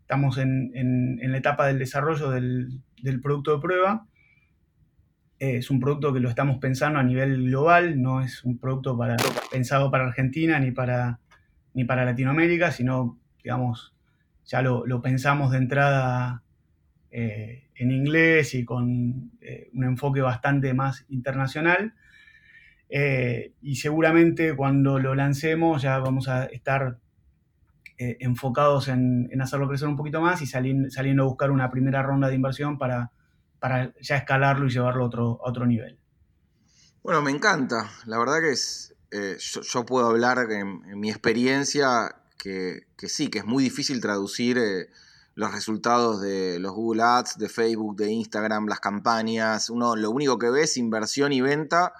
[0.00, 2.82] Estamos en, la etapa del desarrollo del,
[3.22, 4.06] producto de prueba.
[5.40, 8.96] Eh, es un producto que lo estamos pensando a nivel global, no es un producto
[9.50, 11.18] pensado para Argentina ni para,
[11.74, 13.92] ni para Latinoamérica, sino, digamos,
[14.44, 16.44] ya lo, pensamos de entrada
[17.10, 21.94] en inglés y con un enfoque bastante más internacional.
[22.92, 26.98] Eh, y seguramente cuando lo lancemos ya vamos a estar
[27.98, 32.28] eh, enfocados en, hacerlo crecer un poquito más y saliendo a buscar una primera ronda
[32.28, 33.12] de inversión para,
[33.60, 35.98] para ya escalarlo y llevarlo a otro, otro nivel.
[37.02, 37.90] Bueno, me encanta.
[38.06, 43.44] La verdad que es, eh, yo, puedo hablar en, mi experiencia que, sí, que es
[43.44, 44.58] muy difícil traducir
[45.34, 49.70] los resultados de los Google Ads, de Facebook, de Instagram, las campañas.
[49.70, 51.92] Uno lo único que ve es inversión y venta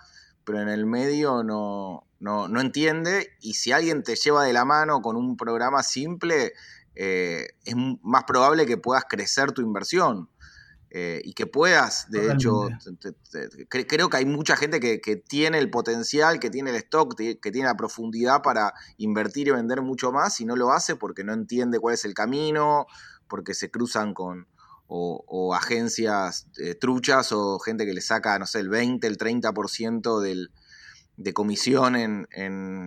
[0.50, 5.00] pero en el medio no, no, entiende y si alguien te lleva de la mano
[5.00, 6.54] con un programa simple,
[6.96, 10.28] eh, es más probable que puedas crecer tu inversión.
[10.92, 12.68] Eh, y que puedas, de hecho,
[13.68, 17.68] creo que hay mucha gente que, tiene el potencial, que tiene el stock, que tiene
[17.68, 21.78] la profundidad para invertir y vender mucho más y no lo hace porque no entiende
[21.78, 22.86] cuál es el camino,
[23.28, 24.48] porque se cruzan con
[24.88, 30.20] o, agencias eh, truchas o gente que le saca, no sé, el 20, el 30%
[30.20, 30.50] del,
[31.16, 32.26] de comisión en,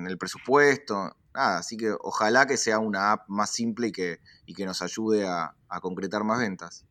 [0.05, 1.15] el presupuesto.
[1.33, 4.81] Nada, así que ojalá que sea una app más simple y que, y que nos
[4.81, 6.85] ayude a concretar más ventas.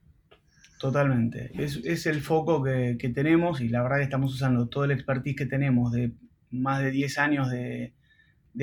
[0.82, 1.52] Totalmente.
[1.54, 5.46] Es, el foco que, tenemos y la verdad que estamos usando todo el expertise que
[5.46, 6.10] tenemos de
[6.50, 7.92] más de 10 años de,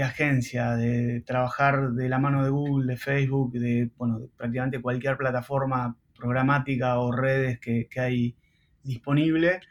[0.03, 5.95] agencia, de trabajar de la mano de Google, de Facebook, de, bueno, prácticamente cualquier plataforma
[6.13, 8.35] programática o redes que, hay
[8.83, 9.61] disponible.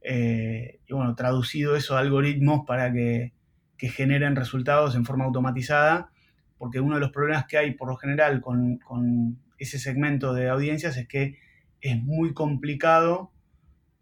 [0.00, 3.32] Eh, y bueno, traducido eso a algoritmos para que,
[3.76, 6.12] generen resultados en forma automatizada,
[6.58, 10.48] porque uno de los problemas que hay por lo general con, con ese segmento de
[10.48, 11.47] audiencias es que
[11.80, 13.32] es muy complicado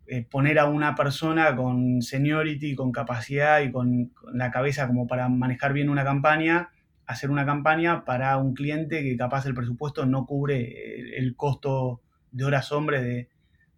[0.06, 5.28] eh, poner a una persona con seniority, con capacidad y con, la cabeza como para
[5.28, 6.70] manejar bien una campaña,
[7.06, 12.44] hacer una campaña para un cliente que capaz el presupuesto no cubre el, costo de
[12.44, 13.28] horas hombre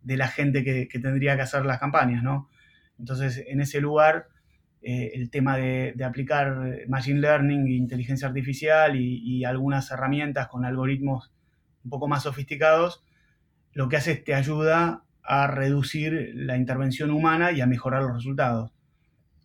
[0.02, 2.48] de, la gente que, tendría que hacer las campañas, ¿no?
[2.98, 4.28] Entonces, en ese lugar,
[4.82, 11.32] eh, el tema de, aplicar Machine Learning, inteligencia artificial y algunas herramientas con algoritmos
[11.84, 13.02] un poco más sofisticados,
[13.78, 18.12] lo que hace es te ayuda a reducir la intervención humana y a mejorar los
[18.12, 18.72] resultados.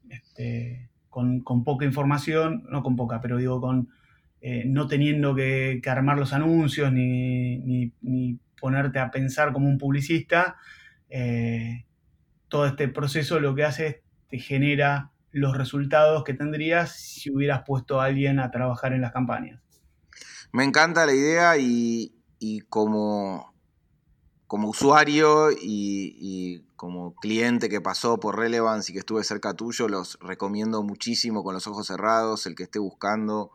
[0.10, 3.90] Este, con, poca información, no con poca, pero digo, con
[4.42, 7.92] eh, no teniendo que, armar los anuncios ni,
[8.60, 10.56] ponerte a pensar como un publicista,
[11.10, 11.86] eh,
[12.48, 13.96] todo este proceso lo que hace es
[14.30, 19.12] te genera los resultados que tendrías si hubieras puesto a alguien a trabajar en las
[19.12, 19.62] campañas.
[20.52, 23.53] Me encanta la idea y, y como
[24.54, 30.20] como usuario y, como cliente que pasó por Relevance y que estuve cerca tuyo, los
[30.22, 33.50] recomiendo muchísimo con los ojos cerrados, el que esté buscando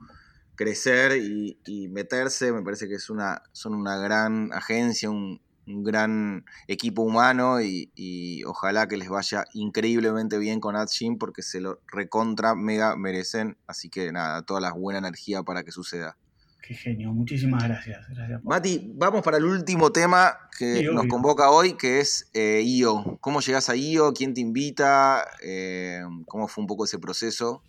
[0.56, 7.02] crecer y, meterse, me parece que es una, son una gran agencia, un, gran equipo
[7.02, 12.96] humano y, ojalá que les vaya increíblemente bien con AdShin porque se lo recontra mega
[12.96, 16.18] merecen, así que nada, toda la buena energía para que suceda.
[16.62, 18.06] Qué genio, muchísimas gracias.
[18.42, 23.16] Mati, vamos para el último tema que nos convoca hoy, que es eh, IO.
[23.20, 24.12] ¿Cómo llegas a IO?
[24.12, 25.24] ¿Quién te invita?
[25.42, 27.62] Eh, ¿Cómo fue un poco ese proceso?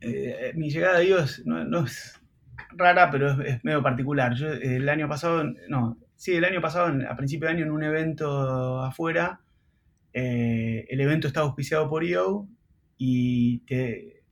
[0.00, 2.20] Eh, mi llegada a IO no, es
[2.76, 4.34] rara, pero es, medio particular.
[4.34, 7.82] Yo el año pasado, no, sí, el año pasado, a principio de año, en un
[7.82, 9.40] evento afuera,
[10.12, 12.46] el evento estaba auspiciado por IO
[12.98, 14.23] y te,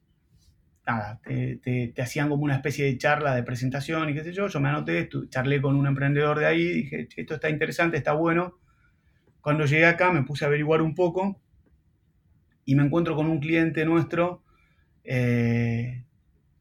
[0.87, 4.61] nada, te, hacían como una especie de charla de presentación y qué sé yo, yo
[4.61, 8.59] me anoté, charlé con un emprendedor de ahí, dije, esto está interesante, está bueno.
[9.41, 11.41] Cuando llegué acá me puse a averiguar un poco
[12.65, 14.43] y me encuentro con un cliente nuestro
[15.05, 16.05] eh,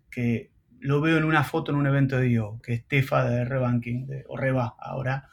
[0.10, 3.46] que lo veo en una foto en un evento de IO, que es Tefa de
[3.46, 5.30] Rebanking, o Reba ahora.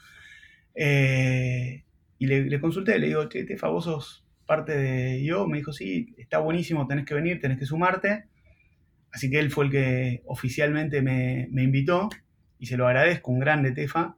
[0.74, 1.84] Eh,
[2.18, 6.39] y le, consulté, le digo, Tefa, vos sos parte de IO, me dijo, sí, está
[6.39, 8.28] buenísimo, tenés que venir, tenés que sumarte.
[9.12, 12.09] Así que él fue el que oficialmente me, invitó
[12.59, 14.16] y se lo agradezco, un grande Tefa.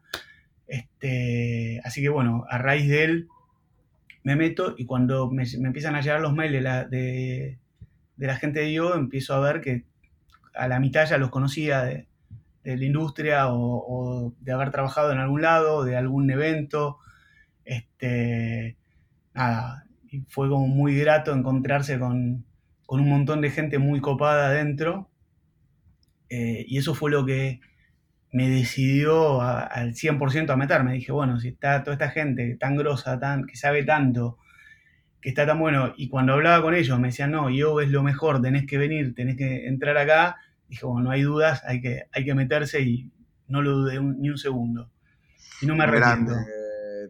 [0.67, 3.29] Este, así que bueno, a raíz de él
[4.23, 6.53] me meto y cuando me, empiezan a llegar los mails
[6.91, 7.59] de
[8.17, 9.85] la, gente de yo, empiezo a ver que
[10.55, 12.07] a la mitad ya los conocía de,
[12.65, 16.99] la industria o, de haber trabajado en algún lado, de algún evento.
[17.65, 18.77] Este,
[19.35, 22.45] nada, y fue como muy grato encontrarse con,
[22.91, 25.09] con un montón de gente muy copada adentro.
[26.29, 27.61] Eh, y eso fue lo que
[28.33, 30.95] me decidió al 100% a meterme.
[30.95, 34.39] Dije, bueno, si está toda esta gente tan grosa, tan, que sabe tanto,
[35.21, 38.03] que está tan bueno, y cuando hablaba con ellos me decían, no, yo es lo
[38.03, 40.39] mejor, tenés que venir, tenés que entrar acá,
[40.69, 43.09] dije, bueno, no hay dudas, hay que, hay que meterse y
[43.47, 44.91] no lo dudé ni un segundo.
[45.63, 46.35] Y no me arrepiento.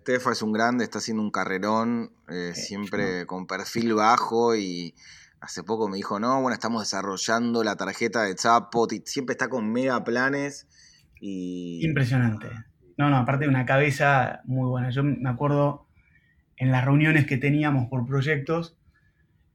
[0.05, 4.95] Tefa es un grande, está haciendo un carrerón, eh, siempre con perfil bajo y
[5.41, 9.49] Hace poco me dijo, no, bueno, estamos desarrollando la tarjeta de Chapot y siempre está
[9.49, 10.69] con mega planes.
[11.19, 11.85] Y...
[11.85, 12.49] Impresionante.
[12.99, 14.91] No, no, aparte de una cabeza muy buena.
[14.91, 15.87] Yo me acuerdo
[16.57, 18.77] en las reuniones que teníamos por proyectos,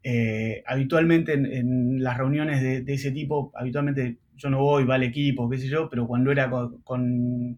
[0.02, 5.48] eh, habitualmente en, las reuniones de, ese tipo, habitualmente yo no voy, va el equipo,
[5.50, 7.58] qué sé yo, pero cuando era con,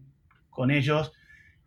[0.50, 1.12] con ellos,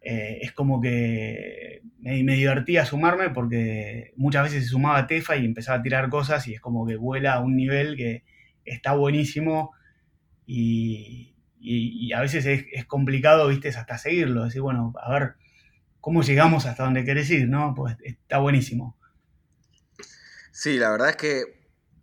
[0.02, 5.78] eh, es como que me, divertía sumarme porque muchas veces se sumaba Tefa y empezaba
[5.78, 8.24] a tirar cosas y es como que vuela a un nivel que
[8.66, 9.74] está buenísimo
[10.48, 15.36] y, y, a veces es, complicado, viste, hasta seguirlo, decir, bueno, a ver
[16.00, 17.74] cómo llegamos hasta donde querés ir, ¿no?
[17.76, 18.98] Pues está buenísimo.
[20.52, 21.44] Sí, la verdad es que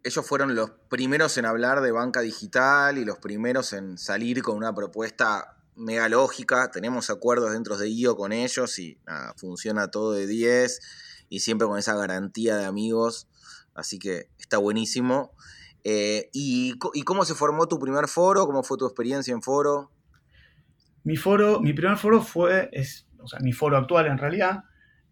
[0.05, 4.57] ellos fueron los primeros en hablar de banca digital y los primeros en salir con
[4.57, 6.70] una propuesta mega lógica.
[6.70, 8.99] Tenemos acuerdos dentro de IO con ellos y
[9.37, 10.81] funciona todo de 10
[11.29, 13.29] y siempre con esa garantía de amigos.
[13.74, 15.33] Así que está buenísimo.
[15.85, 18.47] Eh, y, cómo se formó tu primer foro?
[18.47, 19.91] ¿Cómo fue tu experiencia en foro?
[21.05, 24.64] Mi foro, mi primer foro fue, es, o sea, mi foro actual en realidad.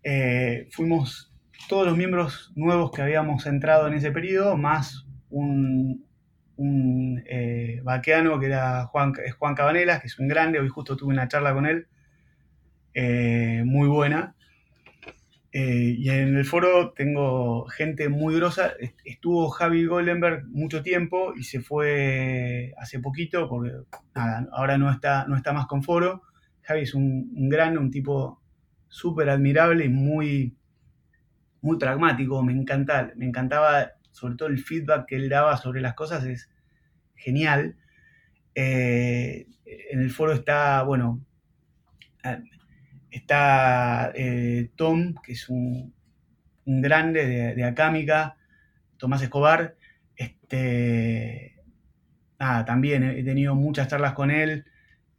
[0.03, 1.33] Eh, fuimos
[1.69, 6.06] todos los miembros nuevos que habíamos entrado en ese periodo, más un,
[6.57, 10.97] un eh, vaqueano que era Juan, es Juan Cabanelas, que es un grande, hoy justo
[10.97, 11.87] tuve una charla con él,
[13.65, 14.37] muy buena.
[15.59, 18.75] Eh, y en el foro tengo gente muy grosa.
[19.07, 23.73] Estuvo Javi Goldenberg mucho tiempo y se fue hace poquito porque
[24.53, 26.21] ahora no está, no está más con foro.
[26.61, 28.43] Javi es un, gran, un tipo
[28.89, 30.55] súper admirable y muy,
[31.63, 32.43] muy pragmático.
[32.43, 36.49] Me, encanta, me encantaba sobre todo el feedback que él daba sobre las cosas, es
[37.15, 37.77] genial.
[38.55, 41.21] Eh, en el foro está, bueno,
[43.11, 45.95] Está eh, Tom, que es un,
[46.65, 48.37] grande de, Acámica,
[48.97, 49.77] Tomás Escobar.
[50.17, 51.57] Este,
[52.39, 54.65] nada, también he tenido muchas charlas con él.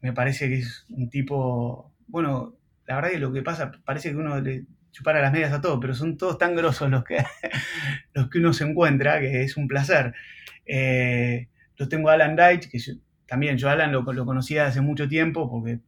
[0.02, 4.18] Me parece que es un tipo, bueno, la verdad que lo que pasa, parece que
[4.18, 4.42] uno
[4.98, 7.18] chupara las medias a todo, pero son todos tan grosos los que,
[8.14, 10.16] los que uno se encuentra, que es un placer.
[10.66, 12.80] Eh, los tengo a Alan Deitch, que
[13.28, 15.82] también yo Alan lo, lo conocía hace mucho tiempo, porque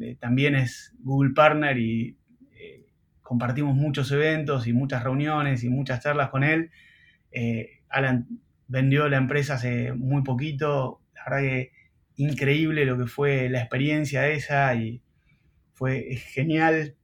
[0.00, 2.16] eh, también es Google Partner y
[2.52, 2.86] eh,
[3.20, 6.70] compartimos muchos eventos y muchas reuniones y muchas charlas con él.
[7.32, 8.26] Eh, Alan
[8.66, 11.72] vendió la empresa hace muy poquito, la verdad que
[12.16, 15.02] increíble lo que fue la experiencia esa y
[15.74, 16.94] fue genial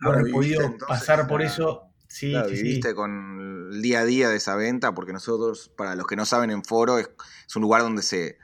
[0.00, 1.84] haber podido pasar por eso.
[2.08, 6.16] Sí, viviste con el día a día de esa venta, porque nosotros, para los que
[6.16, 7.10] no saben, en Foro es
[7.54, 8.38] un lugar donde se,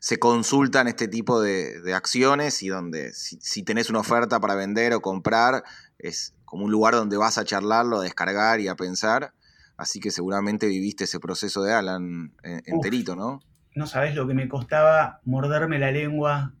[0.00, 5.00] se consultan este tipo de, acciones y donde si, tenés una oferta para vender o
[5.00, 5.64] comprar,
[5.98, 9.32] es como un lugar donde vas a charlarlo, a descargar y a pensar.
[9.76, 13.40] Así que seguramente viviste ese proceso de Alan eh, enterito, ¿no?
[13.74, 16.52] No sabes lo que me costaba morderme la lengua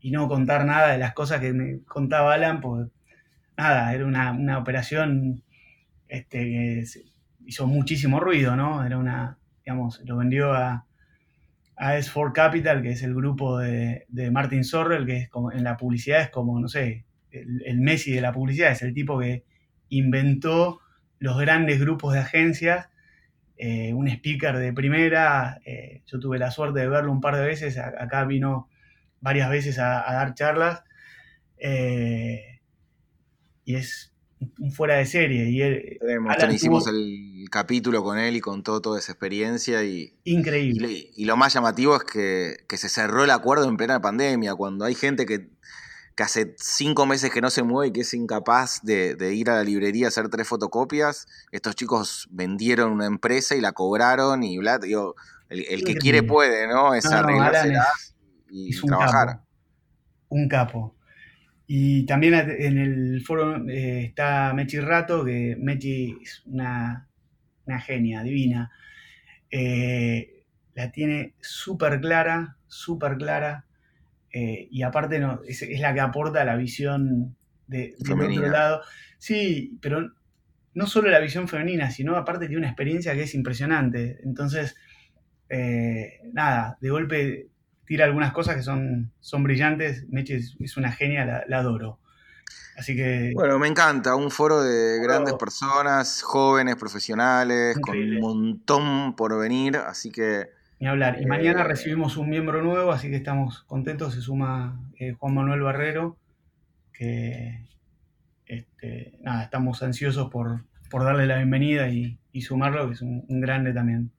[0.00, 2.90] y no contar nada de las cosas que me contaba Alan, porque
[3.56, 5.42] nada, era una, operación
[6.08, 6.84] este, que
[7.46, 8.84] hizo muchísimo ruido, ¿no?
[8.84, 10.86] Era una, digamos, lo vendió a,
[11.76, 15.76] a S4 Capital, que es el grupo de, Martin Sorrell, que es como en la
[15.76, 19.44] publicidad es como, no sé, el, Messi de la publicidad, es el tipo que
[19.90, 20.80] inventó
[21.18, 22.88] los grandes grupos de agencias,
[23.58, 27.46] eh, un speaker de primera, eh, yo tuve la suerte de verlo un par de
[27.46, 28.68] veces, acá vino
[29.20, 30.82] varias veces a, dar charlas,
[31.58, 32.55] eh,
[33.66, 34.12] y es
[34.72, 35.50] fuera de serie.
[35.50, 35.98] Y él,
[36.52, 39.82] hicimos el capítulo con él y contó toda esa experiencia.
[39.84, 41.10] Y, Increíble.
[41.14, 44.94] Y, lo más llamativo es que, se cerró el acuerdo en plena pandemia, cuando hay
[44.94, 45.50] gente que,
[46.18, 49.64] hace cinco meses que no se mueve y que es incapaz de, ir a la
[49.64, 51.26] librería a hacer tres fotocopias.
[51.50, 55.16] Estos chicos vendieron una empresa y la cobraron y bla, digo,
[55.48, 56.94] el, que quiere puede, ¿no?
[56.94, 57.04] Es
[58.48, 59.40] y trabajar.
[60.28, 60.95] Un capo.
[61.66, 67.08] Y también en el foro eh, está Mechi Rato, que Mechi es una,
[67.84, 68.70] genia, divina.
[69.50, 70.44] Eh,
[70.74, 73.64] la tiene súper clara, súper clara.
[74.32, 77.36] Eh, y aparte no, es, la que aporta la visión
[77.66, 78.82] de, del otro lado.
[79.18, 80.12] Sí, pero
[80.74, 84.18] no solo la visión femenina, sino aparte tiene una experiencia que es impresionante.
[84.22, 84.76] Entonces,
[86.32, 87.48] nada, de golpe
[87.86, 90.06] tira algunas cosas que son, son brillantes.
[90.08, 91.98] Meche es, una genia, la, adoro.
[92.76, 93.32] Así que.
[93.34, 94.14] Bueno, me encanta.
[94.14, 99.76] Un foro de grandes personas, jóvenes, profesionales, con un montón por venir.
[99.76, 100.50] Así que.
[100.78, 101.20] Ni hablar.
[101.20, 104.14] Y mañana eh, recibimos un miembro nuevo, así que estamos contentos.
[104.14, 106.16] Se suma eh, Juan Manuel Barrero,
[106.92, 107.64] que.
[108.46, 114.12] Este, nada, estamos ansiosos por, darle la bienvenida y, sumarlo, que es un grande también.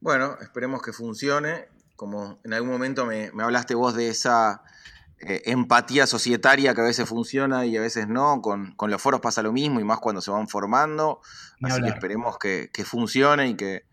[0.00, 1.66] Bueno, esperemos que funcione
[2.02, 4.64] como en algún momento me, hablaste vos de esa
[5.20, 9.40] eh, empatía societaria que a veces funciona y a veces no, con, los foros pasa
[9.40, 11.20] lo mismo y más cuando se van formando,
[11.62, 13.84] así que esperemos que, funcione y que,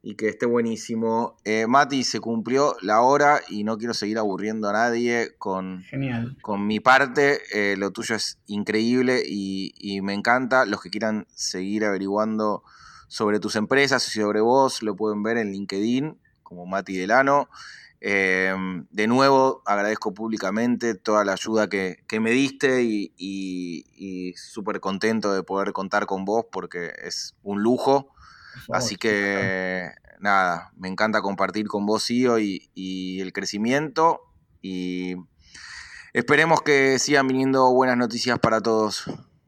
[0.00, 1.38] y que esté buenísimo.
[1.44, 5.84] Eh, Mati, se cumplió la hora y no quiero seguir aburriendo a nadie con,
[6.42, 7.40] con mi parte.
[7.52, 10.66] Eh, lo tuyo es increíble y, y, me encanta.
[10.66, 12.62] Los que quieran seguir averiguando
[13.08, 16.19] sobre tus empresas y sobre vos lo pueden ver en LinkedIn
[16.50, 17.48] como Mati Delano.
[18.00, 18.52] Eh,
[18.90, 25.44] de nuevo, agradezco públicamente toda la ayuda que, me diste y, y, súper contento de
[25.44, 28.12] poder contar con vos porque es un lujo.
[28.72, 34.22] Así que nada, me encanta compartir con vos, Io, y, y el crecimiento.
[34.60, 35.14] Y
[36.12, 39.04] esperemos que sigan viniendo buenas noticias para todos.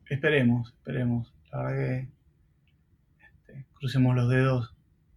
[0.07, 1.35] Esperemos, esperemos.
[1.51, 2.09] La verdad que
[3.25, 4.73] este, crucemos los dedos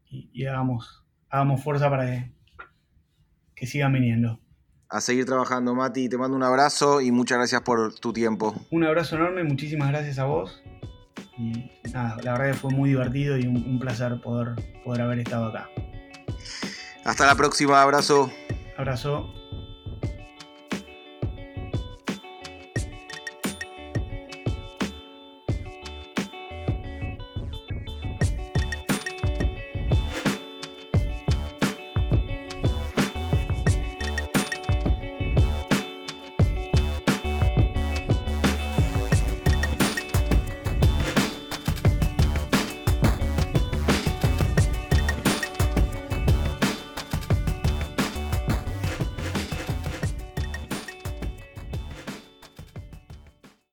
[0.10, 1.05] y, hagamos,
[1.36, 2.32] hagamos fuerza para que,
[3.56, 4.40] que sigan viniendo.
[4.90, 6.08] A seguir trabajando, Mati.
[6.08, 8.56] Te mando un abrazo y muchas gracias por tu tiempo.
[8.72, 10.62] Un abrazo enorme, muchísimas gracias a vos.
[11.38, 15.48] Y nada, la verdad que fue muy divertido y un, placer poder, poder haber estado
[15.48, 15.70] acá.
[17.04, 18.32] Hasta la próxima, abrazo.
[18.78, 19.34] Abrazo.